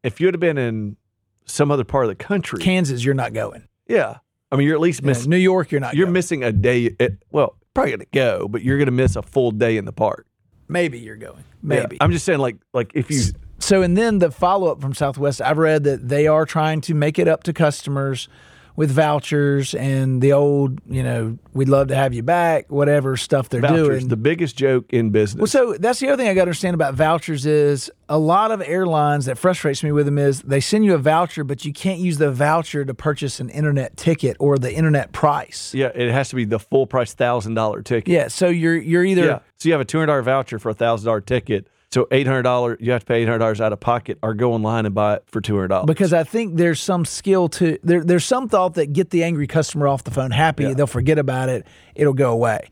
if 0.04 0.20
you'd 0.22 0.34
have 0.34 0.42
been 0.42 0.58
in 0.58 0.98
some 1.46 1.72
other 1.72 1.84
part 1.84 2.06
of 2.06 2.10
the 2.10 2.16
country, 2.16 2.60
Kansas, 2.62 3.04
you're 3.04 3.14
not 3.14 3.34
going. 3.34 3.68
yeah, 3.88 4.18
I 4.52 4.56
mean, 4.56 4.68
you're 4.68 4.76
at 4.76 4.82
least 4.82 5.02
missing. 5.04 5.30
New 5.30 5.38
York, 5.38 5.72
you're 5.72 5.82
not 5.82 5.96
You're 5.96 6.06
going. 6.06 6.14
missing 6.14 6.44
a 6.44 6.52
day. 6.52 6.96
At, 7.00 7.14
well, 7.32 7.56
probably 7.74 7.92
going 7.92 8.00
to 8.02 8.06
go, 8.12 8.48
but 8.48 8.62
you're 8.62 8.78
going 8.78 8.86
to 8.86 8.92
miss 8.92 9.16
a 9.16 9.22
full 9.24 9.52
day 9.52 9.78
in 9.78 9.86
the 9.86 9.92
park. 9.94 10.28
Maybe 10.68 11.00
you're 11.00 11.16
going. 11.16 11.38
Yeah. 11.64 11.80
Maybe. 11.82 11.98
I'm 12.00 12.12
just 12.12 12.26
saying, 12.26 12.40
like, 12.40 12.58
like 12.74 12.92
if 12.94 13.10
you 13.10 13.22
So, 13.60 13.82
and 13.82 13.98
then 13.98 14.20
the 14.20 14.30
follow 14.32 14.72
up 14.72 14.80
from 14.82 14.94
Southwest, 14.94 15.42
I've 15.42 15.58
read 15.58 15.84
that 15.86 16.08
they 16.08 16.28
are 16.28 16.46
trying 16.46 16.82
to 16.82 16.94
make 16.94 17.18
it 17.18 17.28
up 17.28 17.44
to 17.44 17.54
customers 17.54 18.28
with 18.76 18.90
vouchers 18.90 19.76
and 19.76 20.22
the 20.22 20.34
old, 20.34 20.80
you 20.90 21.04
know, 21.04 21.38
we'd 21.54 21.70
love 21.70 21.90
to 21.90 21.96
have 21.96 22.14
you 22.14 22.24
back, 22.24 22.72
whatever 22.72 23.16
stuff 23.16 23.50
they're 23.50 23.62
vouchers, 23.62 24.00
doing. 24.00 24.08
the 24.08 24.18
biggest 24.18 24.58
joke 24.58 24.92
in 24.92 25.12
business. 25.12 25.40
well, 25.40 25.48
so 25.48 25.78
that's 25.80 26.00
the 26.00 26.08
other 26.08 26.18
thing 26.22 26.30
I 26.30 26.34
got 26.34 26.42
to 26.42 26.50
understand 26.50 26.74
about 26.74 26.96
vouchers 26.96 27.46
is 27.46 27.92
a 28.10 28.18
lot 28.18 28.52
of 28.52 28.62
airlines 28.62 29.26
that 29.26 29.38
frustrates 29.38 29.84
me 29.84 29.92
with 29.92 30.06
them 30.06 30.18
is 30.18 30.42
they 30.42 30.60
send 30.60 30.86
you 30.86 30.96
a 30.96 30.98
voucher, 30.98 31.44
but 31.44 31.66
you 31.66 31.74
can't 31.74 32.00
use 32.00 32.18
the 32.18 32.32
voucher 32.32 32.84
to 32.84 32.94
purchase 32.94 33.40
an 33.40 33.50
internet 33.50 33.96
ticket 33.96 34.36
or 34.40 34.58
the 34.58 34.74
internet 34.74 35.12
price. 35.12 35.74
yeah, 35.74 35.92
it 35.94 36.12
has 36.12 36.30
to 36.30 36.36
be 36.36 36.46
the 36.46 36.60
full 36.60 36.88
price 36.88 37.14
thousand 37.14 37.54
dollar 37.54 37.82
ticket. 37.82 38.12
Yeah, 38.12 38.28
so 38.28 38.48
you're 38.48 38.78
you're 38.78 39.06
either 39.06 39.26
Yeah. 39.26 39.40
So 39.58 39.70
you 39.70 39.74
have 39.74 39.82
a 39.82 39.86
two 39.86 39.98
hundred 40.00 40.08
dollar 40.08 40.22
voucher 40.24 40.60
for 40.60 40.70
a 40.70 40.74
thousand 40.74 41.06
dollar 41.06 41.22
ticket. 41.22 41.68
So 41.94 42.08
eight 42.10 42.26
hundred 42.26 42.42
dollars, 42.42 42.80
you 42.82 42.92
have 42.92 43.02
to 43.02 43.06
pay 43.06 43.22
eight 43.22 43.26
hundred 43.26 43.38
dollars 43.38 43.62
out 43.62 43.72
of 43.72 43.80
pocket, 43.80 44.18
or 44.24 44.34
go 44.34 44.54
online 44.54 44.88
and 44.88 44.96
buy 44.96 45.18
it 45.18 45.26
for 45.28 45.42
two 45.42 45.54
hundred 45.54 45.68
dollars. 45.68 45.86
because 45.86 46.12
I 46.12 46.24
think 46.24 46.56
there's 46.58 46.80
some 46.82 47.06
skill 47.06 47.50
to 47.50 47.78
there. 47.84 48.04
There's 48.04 48.26
some 48.26 48.50
thought 48.50 48.74
that 48.74 48.94
get 48.94 49.12
the 49.12 49.24
angry 49.24 49.46
customer 49.46 49.88
off 49.88 50.04
the 50.04 50.10
phone 50.10 50.32
happy. 50.32 50.64
Yeah. 50.64 50.74
They'll 50.74 50.88
forget 50.88 51.20
about 51.20 51.50
it. 51.50 51.68
It'll 51.94 52.14
go 52.14 52.32
away. 52.32 52.70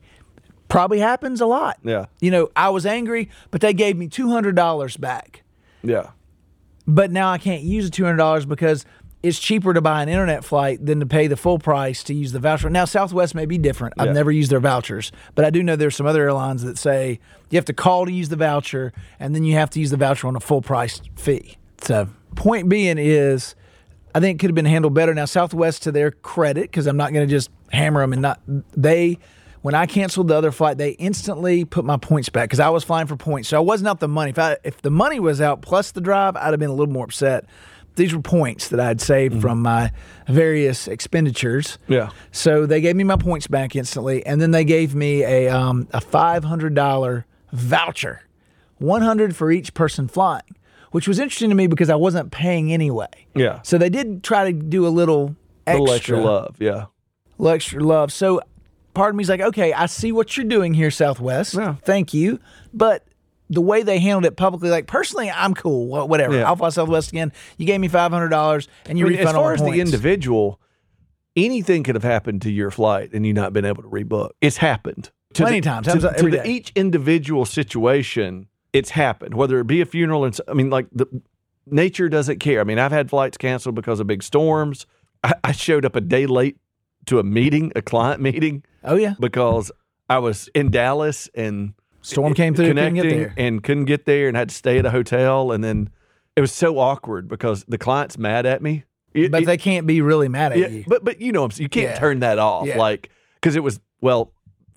Probably 0.68 0.98
happens 0.98 1.40
a 1.40 1.46
lot. 1.46 1.78
Yeah. 1.84 2.06
You 2.20 2.32
know, 2.32 2.50
I 2.56 2.70
was 2.70 2.84
angry, 2.84 3.30
but 3.52 3.60
they 3.60 3.72
gave 3.74 3.96
me 3.96 4.08
two 4.08 4.28
hundred 4.28 4.56
dollars 4.56 4.96
back. 4.96 5.44
yeah, 5.84 6.10
But 6.88 7.12
now 7.12 7.30
I 7.30 7.38
can't 7.38 7.62
use 7.62 7.84
the 7.84 7.90
two 7.92 8.02
hundred 8.04 8.16
dollars 8.16 8.44
because 8.44 8.84
it's 9.22 9.38
cheaper 9.38 9.72
to 9.72 9.80
buy 9.80 10.02
an 10.02 10.08
internet 10.08 10.44
flight 10.44 10.84
than 10.84 11.00
to 11.00 11.06
pay 11.06 11.26
the 11.28 11.36
full 11.36 11.58
price 11.58 12.02
to 12.04 12.14
use 12.14 12.32
the 12.32 12.38
voucher. 12.40 12.68
Now 12.68 12.84
Southwest 12.84 13.34
may 13.34 13.46
be 13.46 13.56
different. 13.58 13.94
I've 13.98 14.06
Yeah. 14.06 14.12
never 14.12 14.32
used 14.32 14.50
their 14.50 14.60
vouchers, 14.60 15.12
but 15.34 15.44
I 15.44 15.50
do 15.50 15.62
know 15.62 15.76
there's 15.76 15.94
some 15.96 16.06
other 16.06 16.22
airlines 16.24 16.64
that 16.64 16.76
say 16.78 17.20
you 17.50 17.56
have 17.56 17.64
to 17.66 17.72
call 17.72 18.06
to 18.06 18.12
use 18.12 18.28
the 18.30 18.36
voucher, 18.36 18.92
and 19.20 19.34
then 19.34 19.44
you 19.44 19.54
have 19.54 19.70
to 19.70 19.80
use 19.80 19.90
the 19.90 19.96
voucher 19.96 20.26
on 20.26 20.34
a 20.36 20.40
full 20.40 20.62
price 20.62 21.00
fee. 21.16 21.56
So 21.82 22.08
point 22.34 22.68
being 22.68 22.96
is, 22.98 23.54
I 24.14 24.20
think 24.20 24.36
it 24.36 24.38
could 24.40 24.50
have 24.50 24.54
been 24.56 24.64
handled 24.64 24.94
better. 24.94 25.14
Now 25.14 25.24
Southwest, 25.24 25.82
to 25.84 25.92
their 25.92 26.10
credit, 26.10 26.62
because 26.64 26.86
I'm 26.86 26.96
not 26.96 27.12
going 27.12 27.26
to 27.26 27.30
just 27.32 27.50
hammer 27.72 28.00
them 28.00 28.12
and 28.12 28.22
not 28.22 28.40
they. 28.76 29.18
When 29.62 29.76
I 29.76 29.86
canceled 29.86 30.26
the 30.26 30.34
other 30.34 30.50
flight, 30.50 30.76
they 30.76 30.90
instantly 30.92 31.64
put 31.64 31.84
my 31.84 31.96
points 31.96 32.28
back 32.28 32.48
because 32.48 32.58
I 32.58 32.68
was 32.70 32.82
flying 32.82 33.06
for 33.06 33.14
points. 33.14 33.48
So 33.48 33.56
I 33.56 33.60
wasn't 33.60 33.88
out 33.88 34.00
the 34.00 34.08
money. 34.08 34.30
If 34.30 34.38
I 34.40 34.56
if 34.64 34.82
the 34.82 34.90
money 34.90 35.20
was 35.20 35.40
out 35.40 35.62
plus 35.62 35.92
the 35.92 36.00
drive, 36.00 36.34
I'd 36.36 36.50
have 36.50 36.58
been 36.58 36.68
a 36.68 36.74
little 36.74 36.92
more 36.92 37.04
upset. 37.04 37.44
These 37.94 38.14
were 38.14 38.22
points 38.22 38.68
that 38.68 38.80
I'd 38.80 39.00
saved 39.00 39.40
from 39.42 39.60
my 39.62 39.92
various 40.26 40.88
expenditures. 40.88 41.78
yeah. 41.88 42.10
So 42.30 42.64
they 42.64 42.80
gave 42.80 42.96
me 42.96 43.04
my 43.04 43.16
points 43.16 43.46
back 43.46 43.76
instantly, 43.76 44.24
and 44.24 44.40
then 44.40 44.50
they 44.50 44.64
gave 44.64 44.94
me 44.94 45.22
a 45.24 45.48
um, 45.48 45.88
a 45.92 46.00
five 46.00 46.44
hundred 46.44 46.74
dollar 46.74 47.26
voucher, 47.52 48.22
one 48.78 49.02
hundred 49.02 49.36
for 49.36 49.50
each 49.52 49.74
person 49.74 50.08
flying, 50.08 50.56
which 50.92 51.06
was 51.06 51.18
interesting 51.18 51.50
to 51.50 51.54
me 51.54 51.66
because 51.66 51.90
I 51.90 51.96
wasn't 51.96 52.32
paying 52.32 52.72
anyway. 52.72 53.10
Yeah. 53.34 53.60
So 53.62 53.76
they 53.76 53.90
did 53.90 54.22
try 54.24 54.50
to 54.50 54.52
do 54.58 54.86
a 54.86 54.88
little 54.90 55.36
extra, 55.66 55.80
little 55.82 55.94
extra 55.94 56.20
love. 56.20 56.56
Yeah. 56.58 56.86
little 57.36 57.54
extra 57.54 57.84
love. 57.84 58.10
So 58.12 58.40
part 58.94 59.10
of 59.10 59.16
me's 59.16 59.28
like, 59.28 59.40
okay, 59.40 59.72
I 59.74 59.84
see 59.86 60.12
what 60.12 60.34
you're 60.36 60.46
doing 60.46 60.72
here, 60.72 60.90
Southwest. 60.90 61.54
Yeah. 61.54 61.74
Thank 61.84 62.14
you, 62.14 62.40
but. 62.72 63.04
The 63.50 63.60
way 63.60 63.82
they 63.82 63.98
handled 63.98 64.24
it 64.24 64.36
publicly, 64.36 64.70
like 64.70 64.86
personally, 64.86 65.30
I'm 65.30 65.52
cool. 65.54 65.86
Whatever. 66.08 66.36
Yeah. 66.36 66.44
I'll 66.48 66.56
fly 66.56 66.70
Southwest 66.70 67.10
again. 67.10 67.32
You 67.58 67.66
gave 67.66 67.80
me 67.80 67.88
five 67.88 68.10
hundred 68.12 68.28
dollars, 68.30 68.66
and 68.86 68.98
you 68.98 69.06
I 69.06 69.08
mean, 69.10 69.18
refund 69.18 69.36
as 69.36 69.42
far 69.42 69.52
as 69.54 69.60
points. 69.60 69.74
the 69.74 69.80
individual, 69.80 70.60
anything 71.36 71.82
could 71.82 71.94
have 71.94 72.04
happened 72.04 72.42
to 72.42 72.50
your 72.50 72.70
flight 72.70 73.10
and 73.12 73.26
you 73.26 73.32
not 73.32 73.52
been 73.52 73.64
able 73.64 73.82
to 73.82 73.88
rebook. 73.88 74.30
It's 74.40 74.56
happened 74.58 75.10
to 75.34 75.42
Plenty 75.42 75.60
the- 75.60 75.64
times. 75.66 75.86
To, 75.88 75.98
to 76.00 76.12
every 76.18 76.30
the- 76.30 76.36
day. 76.38 76.44
each 76.48 76.72
individual 76.74 77.44
situation, 77.44 78.48
it's 78.72 78.90
happened. 78.90 79.34
Whether 79.34 79.58
it 79.60 79.66
be 79.66 79.80
a 79.80 79.86
funeral, 79.86 80.24
and 80.24 80.38
I 80.48 80.54
mean, 80.54 80.70
like 80.70 80.86
the 80.92 81.06
nature 81.66 82.08
doesn't 82.08 82.38
care. 82.38 82.60
I 82.60 82.64
mean, 82.64 82.78
I've 82.78 82.92
had 82.92 83.10
flights 83.10 83.36
canceled 83.36 83.74
because 83.74 84.00
of 84.00 84.06
big 84.06 84.22
storms. 84.22 84.86
I, 85.22 85.34
I 85.44 85.52
showed 85.52 85.84
up 85.84 85.94
a 85.96 86.00
day 86.00 86.26
late 86.26 86.56
to 87.06 87.18
a 87.18 87.22
meeting, 87.22 87.72
a 87.76 87.82
client 87.82 88.20
meeting, 88.22 88.64
Oh 88.84 88.94
yeah, 88.96 89.14
because 89.20 89.70
I 90.08 90.18
was 90.18 90.48
in 90.54 90.70
Dallas 90.70 91.28
and 91.34 91.74
storm 92.02 92.34
came 92.34 92.54
through. 92.54 92.74
Couldn't 92.74 92.94
get 92.94 93.02
there. 93.08 93.34
and 93.36 93.62
couldn't 93.62 93.86
get 93.86 94.04
there 94.04 94.28
and 94.28 94.36
had 94.36 94.50
to 94.50 94.54
stay 94.54 94.78
at 94.78 94.84
a 94.86 94.90
hotel 94.90 95.52
and 95.52 95.62
then 95.64 95.88
it 96.36 96.40
was 96.40 96.52
so 96.52 96.78
awkward 96.78 97.28
because 97.28 97.64
the 97.64 97.78
client's 97.78 98.18
mad 98.18 98.46
at 98.46 98.62
me. 98.62 98.84
It- 99.14 99.30
But 99.30 99.42
it- 99.42 99.46
they 99.46 99.56
can't 99.58 99.86
be 99.86 100.00
really 100.00 100.28
mad 100.28 100.52
at 100.52 100.58
yeah, 100.58 100.66
you. 100.68 100.84
but 100.86 101.04
but 101.04 101.20
you 101.20 101.32
know 101.32 101.40
what 101.40 101.46
I'm 101.46 101.50
saying, 101.52 101.64
you 101.64 101.68
can't 101.68 101.90
Yeah. 101.90 101.98
turn 101.98 102.20
that 102.20 102.38
off 102.38 102.66
Yeah. 102.66 102.78
like 102.78 103.10
because 103.34 103.56
it 103.56 103.62
was 103.62 103.80
well 104.00 104.32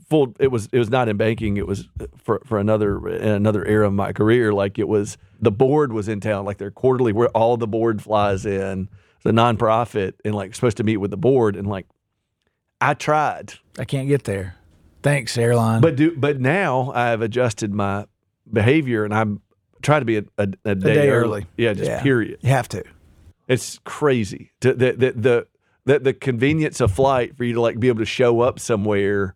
full 0.10 0.36
it 0.40 0.50
was 0.52 0.70
it 0.72 0.78
was 0.80 0.90
not 0.90 1.08
in 1.10 1.18
banking 1.18 1.58
it 1.58 1.66
was 1.66 1.88
for 2.18 2.40
for 2.46 2.60
another 2.60 3.08
in 3.08 3.28
another 3.30 3.66
era 3.66 3.88
of 3.88 3.94
my 3.94 4.14
career 4.14 4.54
like 4.54 4.78
it 4.78 4.88
was 4.88 5.18
the 5.42 5.50
board 5.52 5.92
was 5.94 6.08
in 6.08 6.20
town 6.20 6.46
like 6.46 6.58
their 6.58 6.70
quarterly 6.70 7.12
where 7.12 7.30
all 7.30 7.58
the 7.58 7.66
board 7.68 8.02
flies 8.04 8.46
in 8.46 8.88
the 9.24 9.32
nonprofit 9.32 10.14
and 10.24 10.36
like 10.36 10.54
supposed 10.54 10.78
to 10.78 10.84
meet 10.84 10.98
with 10.98 11.10
the 11.10 11.18
board 11.18 11.56
and 11.56 11.66
like 11.68 11.88
I 12.82 12.94
tried 12.94 13.54
I 13.80 13.86
can't 13.86 14.08
get 14.08 14.26
there. 14.26 14.56
Thanks, 15.06 15.38
airline. 15.38 15.82
but 15.82 15.96
do 15.96 16.16
but 16.18 16.42
now 16.42 16.92
I've 16.92 17.22
adjusted 17.22 17.72
my 17.72 18.08
behavior 18.52 19.06
and 19.06 19.14
I'm 19.14 19.40
try 19.84 20.00
to 20.00 20.06
be 20.06 20.18
a, 20.18 20.24
a, 20.40 20.48
a 20.66 20.74
day, 20.74 20.94
day 20.96 21.10
early. 21.10 21.42
early. 21.42 21.46
Yeah, 21.58 21.74
just 21.74 22.02
period. 22.02 22.40
You 22.42 22.50
have 22.50 22.68
to. 22.70 22.84
It's 23.48 23.80
crazy. 23.84 24.52
To, 24.62 24.74
the, 24.74 24.92
the 24.94 25.12
the 25.12 25.48
the 25.86 26.00
the 26.00 26.14
convenience 26.14 26.82
of 26.82 26.92
flight 26.92 27.38
for 27.38 27.44
you 27.44 27.54
to 27.54 27.62
like 27.62 27.80
be 27.80 27.88
able 27.88 28.00
to 28.00 28.06
show 28.06 28.42
up 28.42 28.60
somewhere 28.60 29.36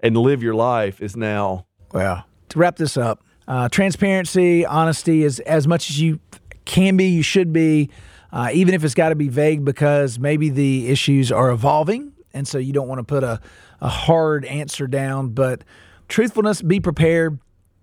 and 0.00 0.14
live 0.18 0.42
your 0.42 0.54
life 0.54 1.00
is 1.00 1.16
now. 1.16 1.66
Well, 1.94 2.26
to 2.50 2.58
wrap 2.58 2.76
this 2.76 2.98
up, 2.98 3.24
uh, 3.48 3.70
transparency, 3.70 4.66
honesty 4.66 5.24
is 5.24 5.40
as 5.40 5.66
much 5.66 5.88
as 5.88 5.98
you 5.98 6.20
can 6.66 6.98
be, 6.98 7.06
you 7.06 7.22
should 7.22 7.54
be, 7.54 7.88
uh, 8.32 8.50
even 8.52 8.74
if 8.74 8.84
it's 8.84 8.92
got 8.92 9.08
to 9.08 9.14
be 9.14 9.28
vague 9.28 9.64
because 9.64 10.18
maybe 10.18 10.50
the 10.50 10.88
issues 10.88 11.32
are 11.32 11.50
evolving. 11.50 12.12
And 12.34 12.46
so 12.46 12.58
you 12.58 12.74
don't 12.74 12.86
want 12.86 12.98
to 12.98 13.04
put 13.04 13.24
a, 13.24 13.40
a 13.80 13.88
hard 13.88 14.44
answer 14.44 14.86
down. 14.86 15.30
But 15.30 15.64
truthfulness, 16.08 16.62
be 16.62 16.80
prepared, 16.80 17.38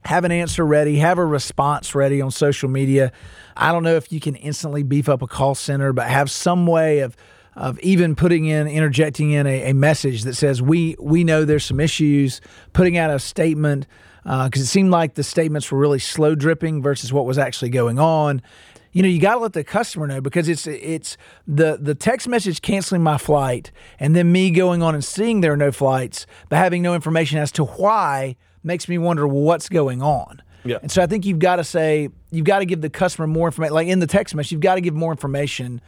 have 0.06 0.24
an 0.24 0.32
answer 0.32 0.66
ready, 0.66 0.98
have 0.98 1.18
a 1.18 1.26
response 1.26 1.96
ready 1.96 2.22
on 2.22 2.32
social 2.32 2.70
media. 2.70 3.12
I 3.56 3.72
don't 3.72 3.84
know 3.84 3.96
if 3.96 4.12
you 4.12 4.20
can 4.20 4.36
instantly 4.36 4.84
beef 4.84 5.08
up 5.08 5.22
a 5.22 5.28
call 5.28 5.56
center, 5.56 5.94
but 5.94 6.08
have 6.08 6.30
some 6.30 6.68
way 6.68 7.00
of 7.00 7.16
of 7.56 7.80
even 7.82 8.16
putting 8.16 8.46
in 8.46 8.68
interjecting 8.68 9.30
in 9.30 9.46
a, 9.46 9.70
a 9.70 9.74
message 9.74 10.24
that 10.24 10.34
says 10.34 10.62
we 10.62 10.96
we 11.00 11.24
know 11.24 11.46
there's 11.46 11.66
some 11.66 11.80
issues, 11.80 12.42
putting 12.74 12.98
out 12.98 13.12
a 13.12 13.20
statement 13.20 13.86
because 14.24 14.62
uh, 14.62 14.64
it 14.64 14.68
seemed 14.68 14.90
like 14.90 15.16
the 15.16 15.24
statements 15.24 15.72
were 15.72 15.78
really 15.78 16.00
slow 16.00 16.34
dripping 16.34 16.82
versus 16.82 17.12
what 17.12 17.26
was 17.26 17.38
actually 17.38 17.70
going 17.70 18.00
on. 18.00 18.42
You 18.94 19.02
know, 19.02 19.10
you 19.10 19.20
got 19.20 19.34
to 19.36 19.40
let 19.40 19.54
the 19.54 19.64
customer 19.64 20.08
know 20.08 20.22
because 20.22 20.48
it's 20.48 20.68
it's 20.68 21.18
the 21.48 21.78
the 21.82 21.96
text 21.96 22.28
message 22.28 22.62
canceling 22.62 23.04
my 23.04 23.18
flight 23.18 23.72
and 24.00 24.16
then 24.16 24.32
me 24.32 24.52
going 24.52 24.82
on 24.82 24.94
and 24.94 25.04
seeing 25.04 25.42
there 25.42 25.54
are 25.54 25.58
no 25.58 25.72
flights, 25.72 26.26
but 26.48 26.58
having 26.58 26.82
no 26.82 26.94
information 26.96 27.40
as 27.40 27.52
to 27.54 27.66
why 27.66 28.36
makes 28.64 28.88
me 28.88 28.98
wonder 28.98 29.28
well, 29.28 29.42
what's 29.42 29.68
going 29.68 30.02
on. 30.02 30.42
Yeah. 30.64 30.78
And 30.82 30.92
so 30.92 31.02
I 31.02 31.08
think 31.08 31.26
you've 31.26 31.40
got 31.40 31.58
to 31.58 31.64
say 31.64 32.10
you've 32.32 32.46
got 32.46 32.60
to 32.60 32.66
give 32.66 32.82
the 32.82 32.90
customer 32.90 33.28
more 33.28 33.48
information. 33.48 33.74
Like 33.74 33.88
in 33.88 34.00
the 34.00 34.08
text 34.08 34.36
message, 34.36 34.52
you've 34.52 34.62
got 34.62 34.76
to 34.76 34.82
give 34.82 34.94
more 34.94 35.12
information 35.12 35.82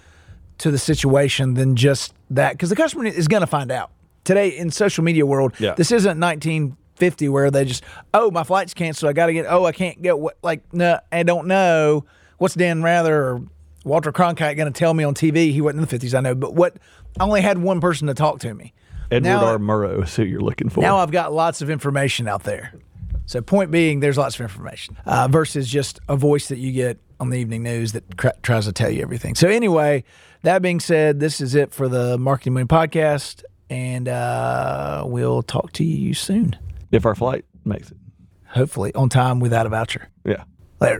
to 0.57 0.71
the 0.71 0.77
situation 0.77 1.53
than 1.53 1.75
just 1.75 2.13
that 2.29 2.53
because 2.53 2.69
the 2.69 2.75
customer 2.75 3.05
is 3.05 3.27
going 3.27 3.41
to 3.41 3.47
find 3.47 3.71
out 3.71 3.91
today 4.23 4.49
in 4.49 4.71
social 4.71 5.03
media 5.03 5.25
world. 5.25 5.53
Yeah. 5.59 5.75
This 5.75 5.91
isn't 5.91 6.19
1950 6.19 7.29
where 7.29 7.51
they 7.51 7.65
just 7.65 7.83
oh 8.13 8.31
my 8.31 8.43
flight's 8.43 8.73
canceled. 8.73 9.09
I 9.09 9.13
got 9.13 9.27
to 9.27 9.33
get 9.33 9.45
oh 9.47 9.65
I 9.65 9.71
can't 9.71 10.01
get 10.01 10.17
what 10.19 10.37
like 10.41 10.61
no 10.73 10.99
I 11.11 11.23
don't 11.23 11.47
know 11.47 12.05
what's 12.37 12.55
Dan 12.55 12.83
Rather 12.83 13.15
or 13.23 13.41
Walter 13.83 14.11
Cronkite 14.11 14.57
going 14.57 14.71
to 14.71 14.77
tell 14.77 14.93
me 14.93 15.03
on 15.03 15.13
TV. 15.13 15.51
He 15.51 15.61
wasn't 15.61 15.83
in 15.83 15.87
the 15.99 16.07
50s, 16.07 16.15
I 16.17 16.21
know, 16.21 16.35
but 16.35 16.53
what 16.55 16.77
I 17.19 17.23
only 17.23 17.41
had 17.41 17.57
one 17.59 17.79
person 17.81 18.07
to 18.07 18.13
talk 18.13 18.39
to 18.39 18.53
me. 18.53 18.73
Edward 19.11 19.29
Now- 19.29 19.45
R. 19.45 19.57
Murrow 19.59 20.03
is 20.03 20.15
who 20.15 20.23
you're 20.23 20.41
looking 20.41 20.69
for. 20.69 20.81
Now 20.81 20.97
I've 20.97 21.11
got 21.11 21.31
lots 21.33 21.61
of 21.61 21.69
information 21.69 22.27
out 22.27 22.43
there. 22.43 22.73
So, 23.27 23.41
point 23.41 23.71
being, 23.71 24.01
there's 24.01 24.19
lots 24.19 24.35
of 24.35 24.41
information 24.41 24.97
uh, 25.05 25.27
versus 25.27 25.67
just 25.67 25.99
a 26.07 26.15
voice 26.15 26.49
that 26.49 26.59
you 26.59 26.71
get 26.71 26.99
on 27.19 27.31
the 27.31 27.37
evening 27.39 27.63
news 27.63 27.93
that 27.93 28.17
cr- 28.17 28.27
tries 28.43 28.65
to 28.65 28.71
tell 28.71 28.89
you 28.91 29.01
everything. 29.01 29.33
So, 29.33 29.47
anyway, 29.49 30.03
that 30.43 30.61
being 30.61 30.79
said, 30.79 31.19
this 31.19 31.41
is 31.41 31.55
it 31.55 31.73
for 31.73 31.87
the 31.87 32.19
Marketing 32.19 32.53
Money 32.53 32.67
Podcast, 32.67 33.43
and 33.67 34.07
uh, 34.07 35.03
we'll 35.07 35.41
talk 35.41 35.71
to 35.73 35.83
you 35.83 36.13
soon. 36.13 36.55
if 36.91 37.03
our 37.03 37.15
flight 37.15 37.45
makes 37.63 37.89
it. 37.89 37.97
Hopefully, 38.49 38.93
on 38.93 39.09
time 39.09 39.39
without 39.39 39.65
a 39.65 39.69
voucher. 39.69 40.07
Yeah. 40.23 40.43
Later. 40.79 40.99